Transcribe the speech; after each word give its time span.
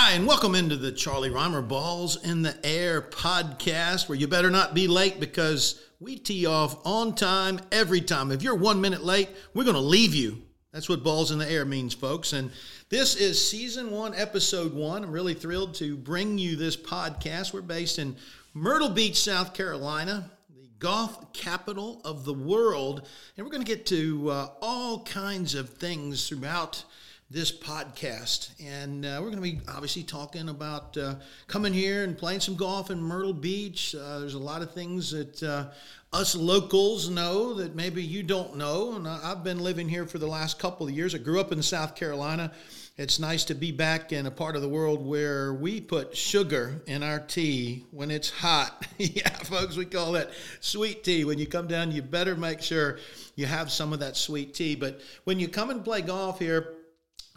Hi, 0.00 0.12
and 0.12 0.28
welcome 0.28 0.54
into 0.54 0.76
the 0.76 0.92
Charlie 0.92 1.28
Rymer 1.28 1.60
Balls 1.60 2.22
in 2.22 2.42
the 2.42 2.56
Air 2.64 3.02
podcast, 3.02 4.08
where 4.08 4.16
you 4.16 4.28
better 4.28 4.48
not 4.48 4.72
be 4.72 4.86
late 4.86 5.18
because 5.18 5.82
we 5.98 6.16
tee 6.16 6.46
off 6.46 6.86
on 6.86 7.16
time 7.16 7.60
every 7.72 8.00
time. 8.00 8.30
If 8.30 8.44
you're 8.44 8.54
one 8.54 8.80
minute 8.80 9.02
late, 9.02 9.28
we're 9.54 9.64
going 9.64 9.74
to 9.74 9.80
leave 9.80 10.14
you. 10.14 10.40
That's 10.72 10.88
what 10.88 11.02
Balls 11.02 11.32
in 11.32 11.38
the 11.40 11.50
Air 11.50 11.64
means, 11.64 11.94
folks. 11.94 12.32
And 12.32 12.52
this 12.88 13.16
is 13.16 13.44
season 13.44 13.90
one, 13.90 14.14
episode 14.14 14.72
one. 14.72 15.02
I'm 15.02 15.10
really 15.10 15.34
thrilled 15.34 15.74
to 15.74 15.96
bring 15.96 16.38
you 16.38 16.54
this 16.54 16.76
podcast. 16.76 17.52
We're 17.52 17.60
based 17.60 17.98
in 17.98 18.14
Myrtle 18.54 18.90
Beach, 18.90 19.18
South 19.18 19.52
Carolina, 19.52 20.30
the 20.48 20.68
golf 20.78 21.32
capital 21.32 22.00
of 22.04 22.24
the 22.24 22.34
world. 22.34 23.08
And 23.36 23.44
we're 23.44 23.52
going 23.52 23.64
to 23.64 23.76
get 23.76 23.84
to 23.86 24.30
uh, 24.30 24.48
all 24.62 25.02
kinds 25.02 25.56
of 25.56 25.70
things 25.70 26.28
throughout 26.28 26.84
this 27.30 27.52
podcast. 27.52 28.50
And 28.58 29.04
uh, 29.04 29.18
we're 29.20 29.30
going 29.30 29.36
to 29.36 29.42
be 29.42 29.60
obviously 29.68 30.02
talking 30.02 30.48
about 30.48 30.96
uh, 30.96 31.16
coming 31.46 31.74
here 31.74 32.04
and 32.04 32.16
playing 32.16 32.40
some 32.40 32.56
golf 32.56 32.90
in 32.90 33.02
Myrtle 33.02 33.34
Beach. 33.34 33.94
Uh, 33.94 34.20
there's 34.20 34.34
a 34.34 34.38
lot 34.38 34.62
of 34.62 34.72
things 34.72 35.10
that 35.10 35.42
uh, 35.42 35.66
us 36.10 36.34
locals 36.34 37.10
know 37.10 37.52
that 37.54 37.74
maybe 37.74 38.02
you 38.02 38.22
don't 38.22 38.56
know. 38.56 38.94
And 38.94 39.06
I've 39.06 39.44
been 39.44 39.58
living 39.58 39.90
here 39.90 40.06
for 40.06 40.16
the 40.16 40.26
last 40.26 40.58
couple 40.58 40.88
of 40.88 40.94
years. 40.94 41.14
I 41.14 41.18
grew 41.18 41.38
up 41.38 41.52
in 41.52 41.62
South 41.62 41.94
Carolina. 41.94 42.50
It's 42.96 43.18
nice 43.18 43.44
to 43.44 43.54
be 43.54 43.72
back 43.72 44.10
in 44.10 44.26
a 44.26 44.30
part 44.30 44.56
of 44.56 44.62
the 44.62 44.68
world 44.68 45.06
where 45.06 45.52
we 45.52 45.80
put 45.80 46.16
sugar 46.16 46.82
in 46.86 47.02
our 47.02 47.20
tea 47.20 47.84
when 47.90 48.10
it's 48.10 48.30
hot. 48.30 48.88
yeah, 48.98 49.28
folks, 49.28 49.76
we 49.76 49.84
call 49.84 50.12
that 50.12 50.30
sweet 50.60 51.04
tea. 51.04 51.24
When 51.24 51.38
you 51.38 51.46
come 51.46 51.68
down, 51.68 51.92
you 51.92 52.00
better 52.00 52.34
make 52.34 52.62
sure 52.62 52.98
you 53.36 53.44
have 53.44 53.70
some 53.70 53.92
of 53.92 54.00
that 54.00 54.16
sweet 54.16 54.54
tea. 54.54 54.74
But 54.74 55.00
when 55.24 55.38
you 55.38 55.46
come 55.46 55.68
and 55.70 55.84
play 55.84 56.00
golf 56.00 56.38
here, 56.40 56.77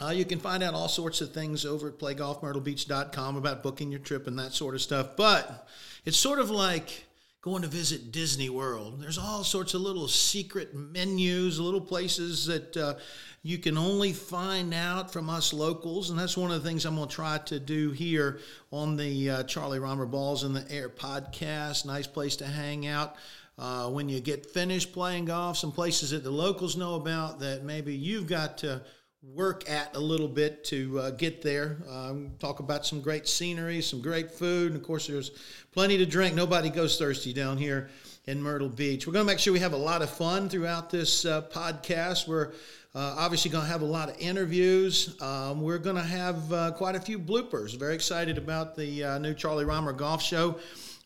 uh, 0.02 0.10
you 0.10 0.24
can 0.24 0.38
find 0.38 0.62
out 0.62 0.74
all 0.74 0.88
sorts 0.88 1.20
of 1.20 1.32
things 1.32 1.64
over 1.64 1.88
at 1.88 1.98
playgolfmyrtlebeach.com 1.98 3.36
about 3.36 3.62
booking 3.62 3.90
your 3.90 4.00
trip 4.00 4.26
and 4.26 4.38
that 4.38 4.52
sort 4.52 4.74
of 4.74 4.82
stuff. 4.82 5.16
But 5.16 5.68
it's 6.04 6.16
sort 6.16 6.38
of 6.38 6.50
like 6.50 7.04
going 7.42 7.62
to 7.62 7.68
visit 7.68 8.12
Disney 8.12 8.48
World. 8.48 9.00
There's 9.00 9.18
all 9.18 9.44
sorts 9.44 9.74
of 9.74 9.80
little 9.80 10.08
secret 10.08 10.74
menus, 10.74 11.58
little 11.58 11.80
places 11.80 12.46
that 12.46 12.76
uh, 12.76 12.94
you 13.42 13.58
can 13.58 13.76
only 13.76 14.12
find 14.12 14.72
out 14.72 15.12
from 15.12 15.28
us 15.28 15.52
locals. 15.52 16.10
And 16.10 16.18
that's 16.18 16.36
one 16.36 16.50
of 16.50 16.62
the 16.62 16.68
things 16.68 16.84
I'm 16.84 16.96
going 16.96 17.08
to 17.08 17.14
try 17.14 17.38
to 17.38 17.60
do 17.60 17.90
here 17.90 18.40
on 18.70 18.96
the 18.96 19.30
uh, 19.30 19.42
Charlie 19.44 19.80
Rymer 19.80 20.06
Balls 20.06 20.44
in 20.44 20.52
the 20.52 20.64
Air 20.70 20.88
podcast. 20.88 21.84
Nice 21.84 22.06
place 22.06 22.36
to 22.36 22.46
hang 22.46 22.86
out. 22.86 23.16
Uh, 23.58 23.88
when 23.88 24.08
you 24.08 24.20
get 24.20 24.46
finished 24.46 24.92
playing 24.92 25.26
golf, 25.26 25.58
some 25.58 25.72
places 25.72 26.10
that 26.10 26.24
the 26.24 26.30
locals 26.30 26.76
know 26.76 26.94
about 26.94 27.38
that 27.40 27.64
maybe 27.64 27.94
you've 27.94 28.26
got 28.26 28.58
to 28.58 28.82
work 29.22 29.70
at 29.70 29.94
a 29.94 30.00
little 30.00 30.26
bit 30.26 30.64
to 30.64 30.98
uh, 30.98 31.10
get 31.10 31.42
there. 31.42 31.78
Um, 31.88 32.32
talk 32.40 32.58
about 32.58 32.84
some 32.84 33.00
great 33.00 33.28
scenery, 33.28 33.80
some 33.80 34.00
great 34.00 34.32
food, 34.32 34.72
and 34.72 34.80
of 34.80 34.86
course, 34.86 35.06
there's 35.06 35.30
plenty 35.72 35.96
to 35.98 36.06
drink. 36.06 36.34
Nobody 36.34 36.70
goes 36.70 36.98
thirsty 36.98 37.32
down 37.32 37.56
here 37.56 37.88
in 38.26 38.42
Myrtle 38.42 38.68
Beach. 38.68 39.06
We're 39.06 39.12
going 39.12 39.24
to 39.24 39.32
make 39.32 39.38
sure 39.38 39.52
we 39.52 39.60
have 39.60 39.74
a 39.74 39.76
lot 39.76 40.02
of 40.02 40.10
fun 40.10 40.48
throughout 40.48 40.90
this 40.90 41.24
uh, 41.24 41.42
podcast. 41.42 42.26
We're 42.26 42.48
uh, 42.94 43.14
obviously 43.16 43.50
going 43.50 43.64
to 43.64 43.70
have 43.70 43.82
a 43.82 43.86
lot 43.86 44.08
of 44.08 44.18
interviews. 44.18 45.16
Um, 45.22 45.62
we're 45.62 45.78
going 45.78 45.96
to 45.96 46.02
have 46.02 46.52
uh, 46.52 46.72
quite 46.72 46.96
a 46.96 47.00
few 47.00 47.18
bloopers. 47.18 47.78
Very 47.78 47.94
excited 47.94 48.38
about 48.38 48.74
the 48.74 49.04
uh, 49.04 49.18
new 49.18 49.34
Charlie 49.34 49.64
Rymer 49.64 49.92
Golf 49.92 50.20
Show 50.20 50.58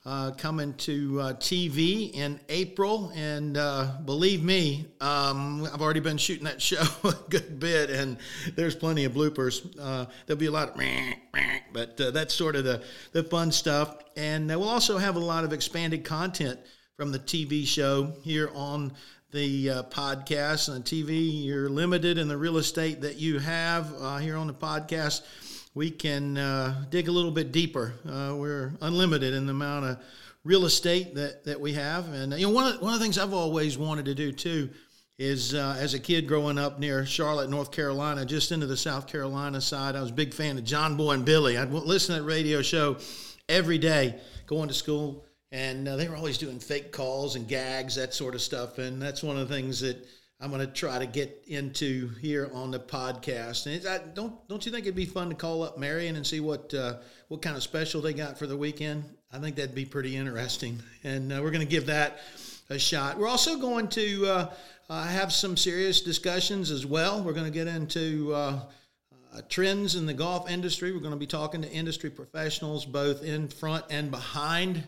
uh, 0.06 0.30
coming 0.30 0.72
to 0.74 1.20
uh, 1.20 1.32
TV 1.34 2.12
in 2.14 2.38
April. 2.48 3.10
And 3.16 3.56
uh, 3.56 3.98
believe 4.04 4.42
me, 4.42 4.86
um, 5.00 5.64
I've 5.64 5.82
already 5.82 6.00
been 6.00 6.16
shooting 6.16 6.44
that 6.44 6.62
show 6.70 6.84
a 7.02 7.14
good 7.28 7.58
bit, 7.58 7.90
and 7.90 8.16
there's 8.54 8.76
plenty 8.76 9.04
of 9.04 9.12
bloopers. 9.12 9.76
Uh, 9.78 10.06
there'll 10.24 10.38
be 10.38 10.46
a 10.46 10.50
lot 10.50 10.68
of, 10.68 10.80
but 11.72 12.00
uh, 12.00 12.12
that's 12.12 12.32
sort 12.32 12.54
of 12.54 12.64
the, 12.64 12.84
the 13.12 13.24
fun 13.24 13.50
stuff. 13.50 13.96
And 14.16 14.50
uh, 14.50 14.58
we'll 14.58 14.68
also 14.68 14.96
have 14.96 15.16
a 15.16 15.20
lot 15.20 15.42
of 15.42 15.52
expanded 15.52 16.04
content 16.04 16.60
from 16.96 17.10
the 17.10 17.18
TV 17.18 17.66
show 17.66 18.12
here 18.22 18.50
on 18.54 18.92
the 19.32 19.66
podcast 19.90 20.72
and 20.72 20.84
the 20.84 21.04
TV. 21.04 21.44
You're 21.44 21.68
limited 21.68 22.16
in 22.16 22.28
the 22.28 22.36
real 22.36 22.58
estate 22.58 23.00
that 23.02 23.16
you 23.16 23.40
have 23.40 23.88
here 24.22 24.36
on 24.36 24.46
the 24.46 24.54
podcast 24.54 25.22
we 25.76 25.90
can 25.90 26.38
uh, 26.38 26.86
dig 26.88 27.06
a 27.06 27.12
little 27.12 27.30
bit 27.30 27.52
deeper. 27.52 27.92
Uh, 28.08 28.34
we're 28.34 28.72
unlimited 28.80 29.34
in 29.34 29.44
the 29.44 29.52
amount 29.52 29.84
of 29.84 29.98
real 30.42 30.64
estate 30.64 31.14
that, 31.14 31.44
that 31.44 31.60
we 31.60 31.74
have. 31.74 32.10
And 32.14 32.32
you 32.32 32.46
know, 32.46 32.52
one 32.52 32.72
of, 32.72 32.80
one 32.80 32.94
of 32.94 32.98
the 32.98 33.04
things 33.04 33.18
I've 33.18 33.34
always 33.34 33.76
wanted 33.76 34.06
to 34.06 34.14
do 34.14 34.32
too 34.32 34.70
is 35.18 35.52
uh, 35.52 35.76
as 35.78 35.92
a 35.92 35.98
kid 35.98 36.26
growing 36.26 36.56
up 36.56 36.78
near 36.80 37.04
Charlotte, 37.04 37.50
North 37.50 37.70
Carolina, 37.72 38.24
just 38.24 38.52
into 38.52 38.66
the 38.66 38.76
South 38.76 39.06
Carolina 39.06 39.60
side, 39.60 39.96
I 39.96 40.00
was 40.00 40.08
a 40.08 40.14
big 40.14 40.32
fan 40.32 40.56
of 40.56 40.64
John 40.64 40.96
Boy 40.96 41.12
and 41.12 41.26
Billy. 41.26 41.58
I'd 41.58 41.70
listen 41.70 42.14
to 42.14 42.22
that 42.22 42.26
radio 42.26 42.62
show 42.62 42.96
every 43.46 43.76
day 43.76 44.18
going 44.46 44.68
to 44.68 44.74
school, 44.74 45.26
and 45.52 45.86
uh, 45.88 45.96
they 45.96 46.08
were 46.08 46.16
always 46.16 46.38
doing 46.38 46.58
fake 46.58 46.90
calls 46.90 47.36
and 47.36 47.46
gags, 47.46 47.96
that 47.96 48.14
sort 48.14 48.34
of 48.34 48.40
stuff. 48.40 48.78
And 48.78 49.00
that's 49.00 49.22
one 49.22 49.36
of 49.36 49.46
the 49.46 49.54
things 49.54 49.80
that 49.80 49.98
I'm 50.38 50.50
going 50.50 50.60
to 50.60 50.72
try 50.72 50.98
to 50.98 51.06
get 51.06 51.44
into 51.46 52.10
here 52.20 52.50
on 52.52 52.70
the 52.70 52.78
podcast. 52.78 53.66
And 53.66 53.86
I, 53.86 53.98
don't 53.98 54.46
don't 54.48 54.64
you 54.66 54.70
think 54.70 54.84
it'd 54.84 54.94
be 54.94 55.06
fun 55.06 55.30
to 55.30 55.34
call 55.34 55.62
up 55.62 55.78
Marion 55.78 56.16
and 56.16 56.26
see 56.26 56.40
what 56.40 56.74
uh, 56.74 56.96
what 57.28 57.40
kind 57.40 57.56
of 57.56 57.62
special 57.62 58.02
they 58.02 58.12
got 58.12 58.38
for 58.38 58.46
the 58.46 58.56
weekend? 58.56 59.04
I 59.32 59.38
think 59.38 59.56
that'd 59.56 59.74
be 59.74 59.86
pretty 59.86 60.14
interesting, 60.14 60.78
and 61.04 61.32
uh, 61.32 61.40
we're 61.42 61.50
going 61.50 61.66
to 61.66 61.70
give 61.70 61.86
that 61.86 62.20
a 62.68 62.78
shot. 62.78 63.18
We're 63.18 63.28
also 63.28 63.58
going 63.58 63.88
to 63.88 64.26
uh, 64.26 64.54
uh 64.90 65.04
have 65.04 65.32
some 65.32 65.56
serious 65.56 66.02
discussions 66.02 66.70
as 66.70 66.84
well. 66.84 67.22
We're 67.22 67.32
going 67.32 67.50
to 67.50 67.58
get 67.58 67.66
into 67.66 68.34
uh, 68.34 68.60
uh, 69.34 69.40
trends 69.48 69.94
in 69.94 70.04
the 70.04 70.14
golf 70.14 70.50
industry. 70.50 70.92
We're 70.92 71.00
going 71.00 71.14
to 71.14 71.18
be 71.18 71.26
talking 71.26 71.62
to 71.62 71.72
industry 71.72 72.10
professionals 72.10 72.84
both 72.84 73.24
in 73.24 73.48
front 73.48 73.86
and 73.88 74.10
behind 74.10 74.86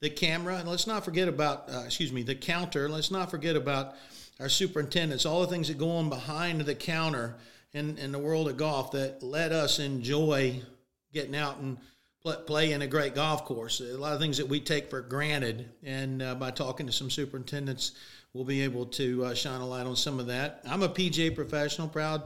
the 0.00 0.10
camera. 0.10 0.56
And 0.56 0.68
let's 0.68 0.88
not 0.88 1.04
forget 1.04 1.28
about 1.28 1.70
excuse 1.84 2.12
me 2.12 2.24
the 2.24 2.34
counter. 2.34 2.88
Let's 2.88 3.12
not 3.12 3.30
forget 3.30 3.54
about 3.54 3.94
our 4.40 4.48
superintendents, 4.48 5.26
all 5.26 5.40
the 5.40 5.48
things 5.48 5.68
that 5.68 5.78
go 5.78 5.90
on 5.90 6.08
behind 6.08 6.60
the 6.60 6.74
counter 6.74 7.36
in, 7.72 7.98
in 7.98 8.12
the 8.12 8.18
world 8.18 8.48
of 8.48 8.56
golf 8.56 8.92
that 8.92 9.22
let 9.22 9.52
us 9.52 9.78
enjoy 9.78 10.60
getting 11.12 11.34
out 11.34 11.58
and 11.58 11.78
play, 12.22 12.36
play 12.46 12.72
in 12.72 12.82
a 12.82 12.86
great 12.86 13.14
golf 13.14 13.44
course. 13.44 13.80
A 13.80 13.96
lot 13.96 14.12
of 14.12 14.20
things 14.20 14.36
that 14.38 14.48
we 14.48 14.60
take 14.60 14.90
for 14.90 15.00
granted. 15.00 15.68
And 15.82 16.22
uh, 16.22 16.34
by 16.36 16.52
talking 16.52 16.86
to 16.86 16.92
some 16.92 17.10
superintendents, 17.10 17.92
we'll 18.32 18.44
be 18.44 18.62
able 18.62 18.86
to 18.86 19.24
uh, 19.24 19.34
shine 19.34 19.60
a 19.60 19.66
light 19.66 19.86
on 19.86 19.96
some 19.96 20.20
of 20.20 20.28
that. 20.28 20.60
I'm 20.68 20.82
a 20.82 20.88
PGA 20.88 21.34
professional, 21.34 21.88
proud 21.88 22.22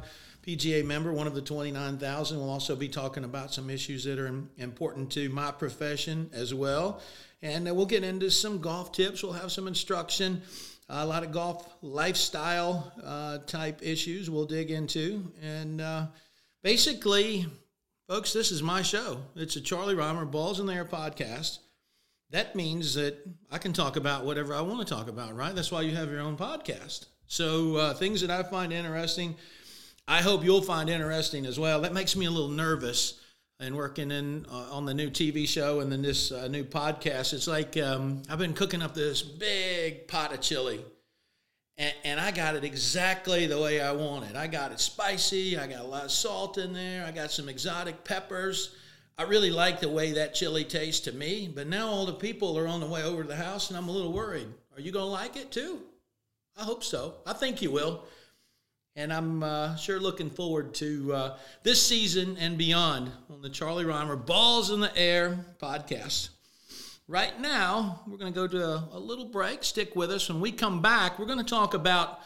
PGA 0.47 0.84
member, 0.84 1.12
one 1.12 1.27
of 1.27 1.34
the 1.34 1.41
29,000. 1.41 2.37
We'll 2.37 2.51
also 2.51 2.77
be 2.77 2.89
talking 2.89 3.25
about 3.25 3.55
some 3.55 3.71
issues 3.71 4.05
that 4.05 4.19
are 4.19 4.43
important 4.59 5.12
to 5.12 5.28
my 5.28 5.51
profession 5.51 6.28
as 6.34 6.53
well. 6.53 7.01
And 7.41 7.69
uh, 7.69 7.75
we'll 7.75 7.87
get 7.87 8.05
into 8.05 8.31
some 8.31 8.61
golf 8.61 8.93
tips. 8.93 9.22
We'll 9.22 9.33
have 9.33 9.51
some 9.51 9.67
instruction 9.67 10.43
a 10.92 11.06
lot 11.06 11.25
of 11.25 11.32
golf 11.32 11.66
lifestyle 11.80 12.92
uh, 13.03 13.38
type 13.38 13.80
issues 13.82 14.28
we'll 14.28 14.44
dig 14.44 14.70
into. 14.70 15.32
And 15.42 15.80
uh, 15.80 16.06
basically, 16.62 17.47
folks, 18.08 18.32
this 18.32 18.50
is 18.53 18.62
my 18.62 18.82
show. 18.82 19.22
It's 19.34 19.56
a 19.56 19.60
Charlie 19.60 19.94
Rymer 19.94 20.27
Balls 20.27 20.60
in 20.60 20.66
the 20.66 20.74
Air 20.74 20.84
podcast. 20.84 21.59
That 22.30 22.54
means 22.54 22.94
that 22.94 23.16
I 23.50 23.59
can 23.59 23.72
talk 23.72 23.97
about 23.97 24.24
whatever 24.24 24.54
I 24.54 24.60
want 24.60 24.86
to 24.86 24.94
talk 24.94 25.09
about, 25.09 25.34
right? 25.34 25.54
That's 25.54 25.72
why 25.72 25.80
you 25.83 25.97
have 25.97 26.10
your 26.10 26.21
own 26.21 26.36
podcast. 26.36 27.06
So, 27.27 27.77
uh, 27.77 27.95
things 27.95 28.21
that 28.21 28.30
I 28.30 28.42
find 28.42 28.72
interesting, 28.72 29.36
I 30.06 30.21
hope 30.21 30.45
you'll 30.45 30.60
find 30.60 30.91
interesting 30.91 31.47
as 31.47 31.59
well. 31.59 31.80
That 31.80 31.95
makes 31.95 32.16
me 32.16 32.27
a 32.27 32.30
little 32.30 32.48
nervous 32.48 33.18
and 33.62 33.76
working 33.76 34.10
in 34.10 34.44
uh, 34.50 34.72
on 34.72 34.84
the 34.84 34.92
new 34.92 35.09
TV 35.09 35.47
show 35.47 35.80
and 35.80 35.91
then 35.91 36.03
this 36.03 36.32
uh, 36.32 36.48
new 36.48 36.64
podcast. 36.64 37.32
It's 37.32 37.47
like 37.47 37.76
um, 37.76 38.22
I've 38.28 38.38
been 38.38 38.54
cooking 38.54 38.82
up 38.82 38.92
this 38.92 39.22
big 39.22 40.09
pot 40.09 40.34
of 40.34 40.41
chili, 40.41 40.84
and, 41.78 41.94
and, 42.04 42.20
I 42.20 42.32
got 42.32 42.56
it 42.56 42.64
exactly 42.64 43.47
the 43.47 43.60
way 43.60 43.80
I 43.80 43.92
want 43.92 44.28
it. 44.28 44.36
I 44.36 44.48
got 44.48 44.72
it 44.72 44.80
spicy. 44.80 45.56
I 45.56 45.68
got 45.68 45.80
a 45.80 45.86
lot 45.86 46.04
of 46.04 46.10
salt 46.10 46.59
in 46.59 46.72
there. 46.72 47.06
I 47.06 47.12
got 47.12 47.30
some 47.30 47.48
exotic 47.48 48.04
peppers. 48.04 48.74
I 49.16 49.22
really 49.22 49.50
like 49.50 49.80
the 49.80 49.88
way 49.88 50.12
that 50.12 50.34
chili 50.34 50.64
tastes 50.64 51.04
to 51.04 51.12
me. 51.12 51.50
But 51.54 51.68
now 51.68 51.86
all 51.86 52.04
the 52.04 52.12
people 52.14 52.59
are 52.59 52.66
on 52.66 52.80
the 52.80 52.86
way 52.86 53.04
over 53.04 53.22
to 53.22 53.28
the 53.28 53.36
house, 53.36 53.70
and 53.70 53.78
I'm 53.78 53.88
a 53.88 53.92
little 53.92 54.12
worried. 54.12 54.48
Are 54.74 54.80
you 54.80 54.91
to 54.92 55.04
like 55.04 55.36
it 55.36 55.53
too? 55.53 55.82
I 56.59 56.64
hope 56.64 56.82
so. 56.82 57.14
I 57.24 57.32
think 57.32 57.62
you 57.62 57.70
will. 57.70 58.04
And 58.94 59.10
I'm 59.10 59.42
uh, 59.42 59.74
sure 59.77 59.98
looking 59.98 60.28
forward 60.28 60.74
to 60.74 61.15
uh, 61.15 61.39
this 61.62 61.84
season 61.84 62.36
and 62.39 62.59
beyond 62.59 63.10
on 63.30 63.41
the 63.41 63.48
Charlie 63.48 63.86
Rymer 63.86 64.16
Balls 64.16 64.71
in 64.71 64.80
the 64.80 64.94
Air 64.94 65.47
podcast. 65.62 66.28
Right 67.09 67.41
now, 67.41 68.03
we're 68.06 68.18
going 68.18 68.33
to 68.33 68.39
go 68.39 68.47
to 68.47 68.65
a, 68.65 68.89
a 68.92 68.98
little 68.98 69.24
break. 69.24 69.65
Stick 69.65 69.97
with 69.97 70.10
us. 70.10 70.28
When 70.28 70.41
we 70.41 70.53
come 70.53 70.83
back, 70.83 71.18
we're 71.18 71.27
going 71.27 71.39
to 71.39 71.44
talk 71.44 71.72
about 71.72 72.21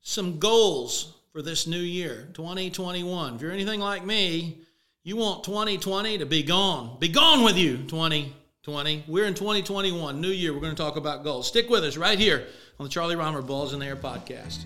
some 0.00 0.38
goals 0.38 1.14
for 1.32 1.42
this 1.42 1.66
new 1.66 1.78
year, 1.78 2.30
2021. 2.32 3.34
If 3.34 3.42
you're 3.42 3.52
anything 3.52 3.80
like 3.80 4.04
me, 4.04 4.62
you 5.02 5.16
want 5.16 5.44
2020 5.44 6.18
to 6.18 6.26
be 6.26 6.42
gone. 6.42 6.98
Be 6.98 7.08
gone 7.08 7.44
with 7.44 7.58
you, 7.58 7.76
2020. 7.76 9.04
We're 9.06 9.26
in 9.26 9.34
2021, 9.34 10.20
new 10.22 10.28
year. 10.28 10.54
We're 10.54 10.60
going 10.60 10.74
to 10.74 10.82
talk 10.82 10.96
about 10.96 11.22
goals. 11.22 11.48
Stick 11.48 11.68
with 11.68 11.84
us 11.84 11.98
right 11.98 12.18
here 12.18 12.46
on 12.80 12.84
the 12.84 12.90
Charlie 12.90 13.16
Rymer 13.16 13.42
Balls 13.42 13.74
in 13.74 13.80
the 13.80 13.86
Air 13.86 13.96
podcast. 13.96 14.64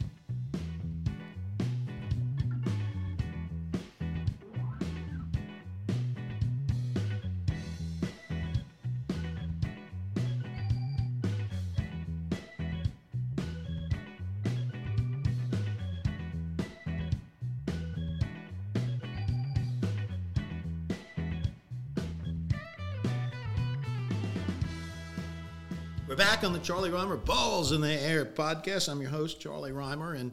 Charlie 26.62 26.90
Rymer 26.90 27.16
Balls 27.16 27.72
in 27.72 27.80
the 27.80 27.92
Air 27.92 28.24
podcast. 28.24 28.88
I'm 28.88 29.00
your 29.00 29.10
host, 29.10 29.40
Charlie 29.40 29.72
Rymer, 29.72 30.14
and 30.14 30.30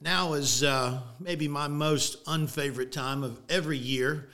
now 0.00 0.34
is 0.34 0.62
uh, 0.62 1.00
maybe 1.18 1.48
my 1.48 1.66
most 1.66 2.18
unfavorite 2.28 2.92
time 2.92 3.24
of 3.24 3.40
every 3.48 3.76
year 3.76 4.28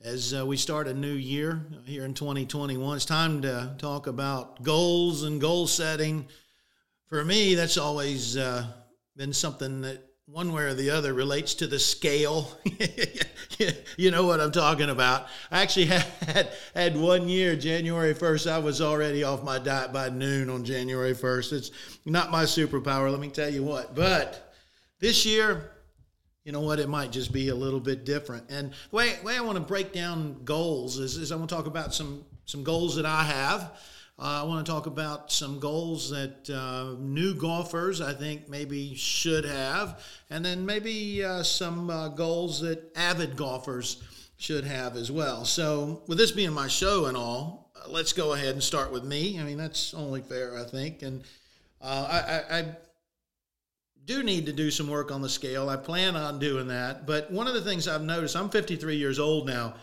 as 0.00 0.32
uh, 0.32 0.46
we 0.46 0.56
start 0.56 0.88
a 0.88 0.94
new 0.94 1.12
year 1.12 1.66
here 1.84 2.06
in 2.06 2.14
2021. 2.14 2.96
It's 2.96 3.04
time 3.04 3.42
to 3.42 3.74
talk 3.76 4.06
about 4.06 4.62
goals 4.62 5.22
and 5.22 5.38
goal 5.38 5.66
setting. 5.66 6.28
For 7.08 7.22
me, 7.22 7.56
that's 7.56 7.76
always 7.76 8.38
uh, 8.38 8.66
been 9.16 9.34
something 9.34 9.82
that 9.82 10.02
one 10.26 10.52
way 10.52 10.64
or 10.64 10.74
the 10.74 10.90
other 10.90 11.14
relates 11.14 11.54
to 11.54 11.68
the 11.68 11.78
scale. 11.78 12.50
you 13.96 14.10
know 14.10 14.26
what 14.26 14.40
I'm 14.40 14.50
talking 14.50 14.90
about. 14.90 15.28
I 15.52 15.62
actually 15.62 15.86
had 15.86 16.52
had 16.74 16.96
one 16.96 17.28
year, 17.28 17.54
January 17.54 18.12
1st, 18.12 18.50
I 18.50 18.58
was 18.58 18.80
already 18.80 19.22
off 19.22 19.44
my 19.44 19.60
diet 19.60 19.92
by 19.92 20.08
noon 20.08 20.50
on 20.50 20.64
January 20.64 21.14
1st. 21.14 21.52
It's 21.52 21.70
not 22.04 22.32
my 22.32 22.42
superpower, 22.42 23.08
let 23.08 23.20
me 23.20 23.28
tell 23.28 23.48
you 23.48 23.62
what. 23.62 23.94
But 23.94 24.52
this 24.98 25.24
year, 25.24 25.70
you 26.44 26.50
know 26.50 26.60
what, 26.60 26.80
it 26.80 26.88
might 26.88 27.12
just 27.12 27.32
be 27.32 27.50
a 27.50 27.54
little 27.54 27.80
bit 27.80 28.04
different. 28.04 28.50
And 28.50 28.72
the 28.90 28.96
way, 28.96 29.14
way 29.22 29.36
I 29.36 29.40
want 29.42 29.58
to 29.58 29.64
break 29.64 29.92
down 29.92 30.42
goals 30.44 30.98
is, 30.98 31.16
is 31.16 31.30
I 31.30 31.36
want 31.36 31.50
to 31.50 31.54
talk 31.54 31.66
about 31.66 31.94
some 31.94 32.24
some 32.46 32.62
goals 32.62 32.94
that 32.94 33.06
I 33.06 33.24
have 33.24 33.76
I 34.18 34.44
want 34.44 34.64
to 34.64 34.72
talk 34.72 34.86
about 34.86 35.30
some 35.30 35.58
goals 35.58 36.08
that 36.10 36.48
uh, 36.48 36.94
new 36.98 37.34
golfers, 37.34 38.00
I 38.00 38.14
think, 38.14 38.48
maybe 38.48 38.94
should 38.94 39.44
have, 39.44 40.02
and 40.30 40.42
then 40.42 40.64
maybe 40.64 41.22
uh, 41.22 41.42
some 41.42 41.90
uh, 41.90 42.08
goals 42.08 42.60
that 42.62 42.92
avid 42.96 43.36
golfers 43.36 44.02
should 44.38 44.64
have 44.64 44.96
as 44.96 45.10
well. 45.10 45.44
So, 45.44 46.02
with 46.06 46.16
this 46.16 46.30
being 46.30 46.52
my 46.52 46.66
show 46.66 47.06
and 47.06 47.16
all, 47.16 47.70
uh, 47.76 47.90
let's 47.90 48.14
go 48.14 48.32
ahead 48.32 48.54
and 48.54 48.62
start 48.62 48.90
with 48.90 49.04
me. 49.04 49.38
I 49.38 49.42
mean, 49.42 49.58
that's 49.58 49.92
only 49.92 50.22
fair, 50.22 50.58
I 50.58 50.64
think. 50.64 51.02
And 51.02 51.22
uh, 51.82 52.42
I, 52.50 52.56
I, 52.56 52.58
I 52.60 52.76
do 54.06 54.22
need 54.22 54.46
to 54.46 54.52
do 54.52 54.70
some 54.70 54.88
work 54.88 55.10
on 55.10 55.20
the 55.20 55.28
scale. 55.28 55.68
I 55.68 55.76
plan 55.76 56.16
on 56.16 56.38
doing 56.38 56.68
that. 56.68 57.06
But 57.06 57.30
one 57.30 57.46
of 57.48 57.54
the 57.54 57.60
things 57.60 57.86
I've 57.86 58.02
noticed, 58.02 58.34
I'm 58.34 58.48
53 58.48 58.96
years 58.96 59.18
old 59.18 59.46
now 59.46 59.74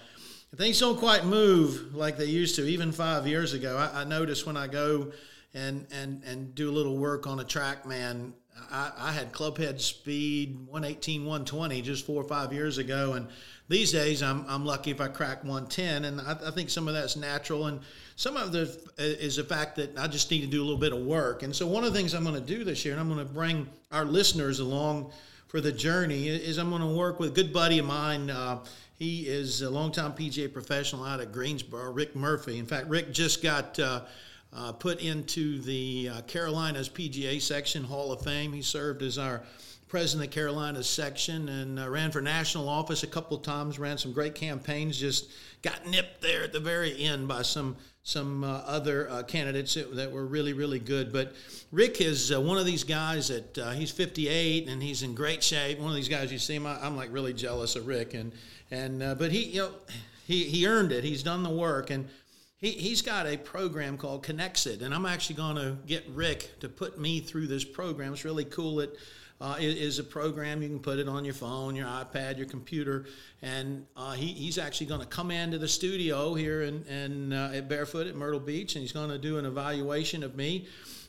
things 0.56 0.80
don't 0.80 0.98
quite 0.98 1.26
move 1.26 1.96
like 1.96 2.18
they 2.18 2.26
used 2.26 2.56
to, 2.56 2.68
even 2.68 2.92
five 2.92 3.28
years 3.28 3.54
ago. 3.54 3.78
I, 3.78 4.02
I 4.02 4.04
notice 4.04 4.46
when 4.46 4.58
I 4.58 4.68
go 4.68 5.12
and 5.54 5.88
and 5.92 6.24
and 6.24 6.56
do 6.56 6.70
a 6.70 6.74
little 6.74 6.98
work 6.98 7.28
on 7.28 7.40
a 7.40 7.44
TrackMan, 7.44 8.34
I, 8.72 8.92
I 8.98 9.12
had 9.12 9.32
clubhead 9.32 9.80
speed 9.82 10.58
118, 10.68 11.22
120 11.22 11.82
just 11.82 12.06
four 12.06 12.22
or 12.22 12.28
five 12.28 12.54
years 12.54 12.78
ago, 12.78 13.14
and 13.14 13.28
these 13.70 13.92
days 13.92 14.22
I'm, 14.22 14.46
I'm 14.48 14.66
lucky 14.66 14.92
if 14.92 15.02
I 15.02 15.08
crack 15.08 15.44
110, 15.44 16.06
and 16.06 16.22
I, 16.22 16.38
I 16.48 16.52
think 16.52 16.70
some 16.70 16.88
of 16.88 16.94
that's 16.94 17.16
natural, 17.16 17.68
and 17.68 17.80
some 18.16 18.38
of 18.38 18.52
the 18.52 18.80
is 18.98 19.38
the 19.38 19.44
fact 19.44 19.76
that 19.78 19.98
I 19.98 20.08
just 20.08 20.30
need 20.30 20.42
to 20.42 20.48
do 20.48 20.62
a 20.62 20.66
little 20.66 20.80
bit 20.80 20.94
of 20.94 21.00
work. 21.00 21.44
And 21.44 21.56
so 21.56 21.66
one 21.66 21.84
of 21.84 21.94
the 21.94 21.98
things 21.98 22.14
I'm 22.14 22.24
going 22.24 22.36
to 22.36 22.42
do 22.42 22.64
this 22.64 22.86
year, 22.86 22.94
and 22.94 23.02
I'm 23.02 23.12
going 23.14 23.26
to 23.26 23.34
bring 23.34 23.68
our 23.92 24.06
listeners 24.06 24.60
along 24.60 25.12
for 25.48 25.62
the 25.62 25.72
journey, 25.72 26.28
is 26.28 26.58
I'm 26.58 26.70
going 26.70 26.82
to 26.82 26.96
work 26.96 27.20
with 27.20 27.30
a 27.30 27.34
good 27.34 27.54
buddy 27.54 27.80
of 27.80 27.86
mine. 27.86 28.30
Uh, 28.30 28.64
he 28.96 29.22
is 29.22 29.62
a 29.62 29.70
longtime 29.70 30.14
PGA 30.14 30.52
professional 30.52 31.04
out 31.04 31.20
of 31.20 31.32
Greensboro, 31.32 31.92
Rick 31.92 32.16
Murphy. 32.16 32.60
In 32.60 32.66
fact, 32.66 32.88
Rick 32.88 33.12
just 33.12 33.42
got 33.42 33.80
uh, 33.80 34.02
uh, 34.54 34.72
put 34.72 35.02
into 35.02 35.60
the 35.62 36.10
uh, 36.14 36.22
Carolinas 36.22 36.90
PGA 36.90 37.42
section 37.42 37.84
Hall 37.84 38.12
of 38.12 38.22
Fame. 38.22 38.54
He 38.54 38.62
served 38.62 39.02
as 39.02 39.18
our 39.18 39.42
president 39.88 40.28
of 40.28 40.34
Carolinas 40.34 40.88
section 40.88 41.50
and 41.50 41.80
uh, 41.80 41.90
ran 41.90 42.12
for 42.12 42.22
national 42.22 42.70
office 42.70 43.04
a 43.04 43.08
couple 43.08 43.38
times. 43.38 43.80
Ran 43.80 43.98
some 43.98 44.14
great 44.14 44.36
campaigns. 44.36 44.98
Just 45.00 45.32
got 45.62 45.86
nipped 45.88 46.22
there 46.22 46.44
at 46.44 46.54
the 46.54 46.60
very 46.60 47.00
end 47.04 47.28
by 47.28 47.42
some 47.42 47.76
some 48.04 48.44
uh, 48.44 48.62
other 48.66 49.10
uh, 49.10 49.24
candidates 49.24 49.76
that, 49.76 49.96
that, 49.96 50.12
were 50.12 50.26
really 50.26 50.54
really 50.54 50.80
good. 50.80 51.12
But 51.12 51.34
Rick 51.72 52.02
is 52.02 52.32
uh, 52.32 52.42
one 52.42 52.58
of 52.58 52.66
these 52.66 52.84
guys 52.84 53.30
that 53.30 53.58
uh, 53.58 53.72
he's 53.72 53.92
58 53.92 54.68
and 54.68 54.84
he's 54.84 55.04
in 55.04 55.16
great 55.16 55.42
shape. 55.42 55.80
One 55.80 55.90
of 55.90 55.96
these 55.96 56.10
guys 56.10 56.32
you 56.32 56.38
see 56.38 56.56
him. 56.56 56.68
I, 56.68 56.86
am 56.86 56.98
like 56.98 57.12
really 57.14 57.34
jealous 57.34 57.76
of 57.76 57.88
Rick 57.88 58.14
and 58.14 58.34
and 58.70 59.02
uh, 59.02 59.16
but 59.16 59.32
he 59.32 59.46
you 59.46 59.62
know 59.62 59.72
he 60.28 60.44
he 60.44 60.68
earned 60.68 60.92
it. 60.92 61.04
He's 61.04 61.24
done 61.24 61.44
the 61.44 61.50
work 61.50 61.90
and. 61.90 62.08
He, 62.58 62.72
he's 62.72 63.02
got 63.02 63.28
a 63.28 63.36
program 63.36 63.98
called 63.98 64.24
Connexit, 64.24 64.84
and 64.84 64.94
I'm 64.94 65.06
actually 65.06 65.36
going 65.36 65.58
to 65.58 65.76
get 65.86 66.08
Rick 66.08 66.62
to 66.62 66.70
put 66.70 66.98
me 66.98 67.20
through 67.20 67.48
this 67.48 67.66
program. 67.66 68.14
It's 68.14 68.24
really 68.24 68.46
cool. 68.46 68.80
It 68.80 68.98
uh, 69.44 69.58
is, 69.60 70.00
a 70.00 70.04
program 70.06 70.62
you 70.62 70.70
can 70.70 70.80
put 70.80 71.00
it 71.00 71.10
on 71.10 71.26
your 71.26 71.34
phone, 71.34 71.76
your 71.76 71.86
iPad, 71.86 72.38
your 72.38 72.48
computer, 72.48 73.06
and 73.42 73.86
uh, 73.98 74.14
he, 74.14 74.28
he's 74.28 74.58
actually 74.58 74.88
going 74.88 75.02
to 75.02 75.06
come 75.06 75.32
into 75.32 75.58
the 75.58 75.68
studio 75.68 76.34
here 76.34 76.62
in, 76.62 76.82
in 76.86 77.34
uh, 77.34 77.52
at 77.54 77.68
Barefoot 77.68 78.08
at 78.08 78.16
Myrtle 78.16 78.40
Beach, 78.40 78.76
and 78.76 78.82
he's 78.82 78.94
going 78.94 79.10
to 79.10 79.18
do 79.18 79.38
an 79.38 79.46
evaluation 79.46 80.24
of 80.24 80.38
me. 80.38 80.68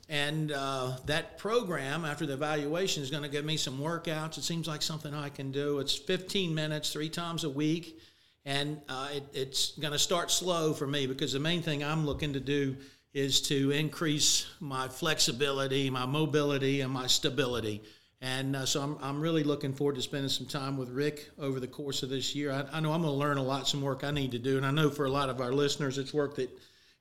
And 0.08 0.50
uh, 0.50 0.96
that 1.06 1.38
program, 1.38 2.04
after 2.04 2.26
the 2.26 2.32
evaluation, 2.32 3.04
is 3.04 3.10
going 3.10 3.22
to 3.22 3.28
give 3.28 3.44
me 3.44 3.56
some 3.56 3.78
workouts. 3.78 4.36
It 4.36 4.42
seems 4.42 4.66
like 4.66 4.82
something 4.82 5.14
I 5.14 5.28
can 5.28 5.52
do. 5.52 5.78
It's 5.78 5.94
15 5.94 6.52
minutes, 6.52 6.92
three 6.92 7.08
times 7.08 7.44
a 7.44 7.50
week. 7.50 8.00
And 8.44 8.80
uh, 8.88 9.10
it, 9.14 9.22
it's 9.32 9.78
going 9.78 9.92
to 9.92 9.98
start 9.98 10.32
slow 10.32 10.74
for 10.74 10.88
me 10.88 11.06
because 11.06 11.32
the 11.32 11.38
main 11.38 11.62
thing 11.62 11.84
I'm 11.84 12.04
looking 12.04 12.32
to 12.32 12.40
do 12.40 12.76
is 13.14 13.40
to 13.42 13.70
increase 13.70 14.44
my 14.58 14.88
flexibility, 14.88 15.88
my 15.88 16.04
mobility, 16.04 16.80
and 16.80 16.92
my 16.92 17.06
stability. 17.06 17.80
And 18.24 18.56
uh, 18.56 18.64
so 18.64 18.80
I'm, 18.80 18.96
I'm 19.02 19.20
really 19.20 19.44
looking 19.44 19.74
forward 19.74 19.96
to 19.96 20.02
spending 20.02 20.30
some 20.30 20.46
time 20.46 20.78
with 20.78 20.88
Rick 20.88 21.28
over 21.38 21.60
the 21.60 21.66
course 21.66 22.02
of 22.02 22.08
this 22.08 22.34
year. 22.34 22.50
I, 22.50 22.64
I 22.72 22.80
know 22.80 22.90
I'm 22.94 23.02
going 23.02 23.12
to 23.12 23.18
learn 23.18 23.36
a 23.36 23.42
lot, 23.42 23.68
some 23.68 23.82
work 23.82 24.02
I 24.02 24.12
need 24.12 24.30
to 24.30 24.38
do. 24.38 24.56
And 24.56 24.64
I 24.64 24.70
know 24.70 24.88
for 24.88 25.04
a 25.04 25.10
lot 25.10 25.28
of 25.28 25.42
our 25.42 25.52
listeners, 25.52 25.98
it's 25.98 26.14
work 26.14 26.36
that 26.36 26.48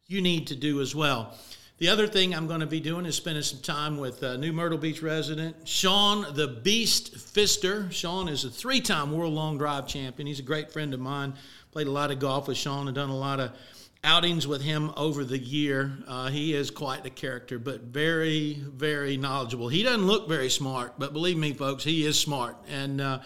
you 0.06 0.22
need 0.22 0.48
to 0.48 0.56
do 0.58 0.82
as 0.82 0.94
well. 0.94 1.34
The 1.78 1.88
other 1.88 2.08
thing 2.08 2.36
I'm 2.36 2.46
going 2.46 2.60
to 2.60 2.66
be 2.66 2.82
doing 2.82 3.06
is 3.06 3.16
spending 3.16 3.42
some 3.42 3.62
time 3.62 4.00
with 4.00 4.22
uh, 4.22 4.36
new 4.36 4.52
Myrtle 4.52 4.78
Beach 4.78 5.02
resident 5.02 5.66
Sean 5.66 6.26
the 6.36 6.60
Beast 6.62 7.16
Fister. 7.16 7.90
Sean 7.90 8.28
is 8.28 8.44
a 8.44 8.50
three 8.50 8.82
time 8.82 9.14
world 9.14 9.34
long 9.34 9.58
drive 9.58 9.88
champion. 9.88 10.28
He's 10.28 10.40
a 10.40 10.44
great 10.44 10.74
friend 10.74 10.94
of 10.94 11.00
mine. 11.00 11.36
Played 11.72 11.88
a 11.88 11.92
lot 11.92 12.12
of 12.12 12.20
golf 12.20 12.50
with 12.50 12.58
Sean 12.58 12.90
and 12.90 12.96
done 12.96 13.10
a 13.10 13.16
lot 13.16 13.40
of 13.40 13.54
outings 14.04 14.46
with 14.46 14.62
him 14.62 14.92
over 14.98 15.24
the 15.24 15.38
year. 15.38 15.98
Uh, 16.08 16.30
he 16.30 16.54
is 16.54 16.70
quite 16.70 17.06
a 17.06 17.10
character, 17.10 17.58
but 17.58 17.82
very, 17.82 18.62
very 18.68 19.18
knowledgeable. 19.18 19.70
He 19.70 19.84
doesn't 19.84 20.06
look 20.06 20.28
very 20.28 20.50
smart, 20.50 20.94
but 21.00 21.14
believe 21.14 21.38
me, 21.38 21.54
folks, 21.54 21.84
he 21.84 22.06
is 22.06 22.20
smart. 22.20 22.58
And 22.68 23.00
uh, 23.00 23.20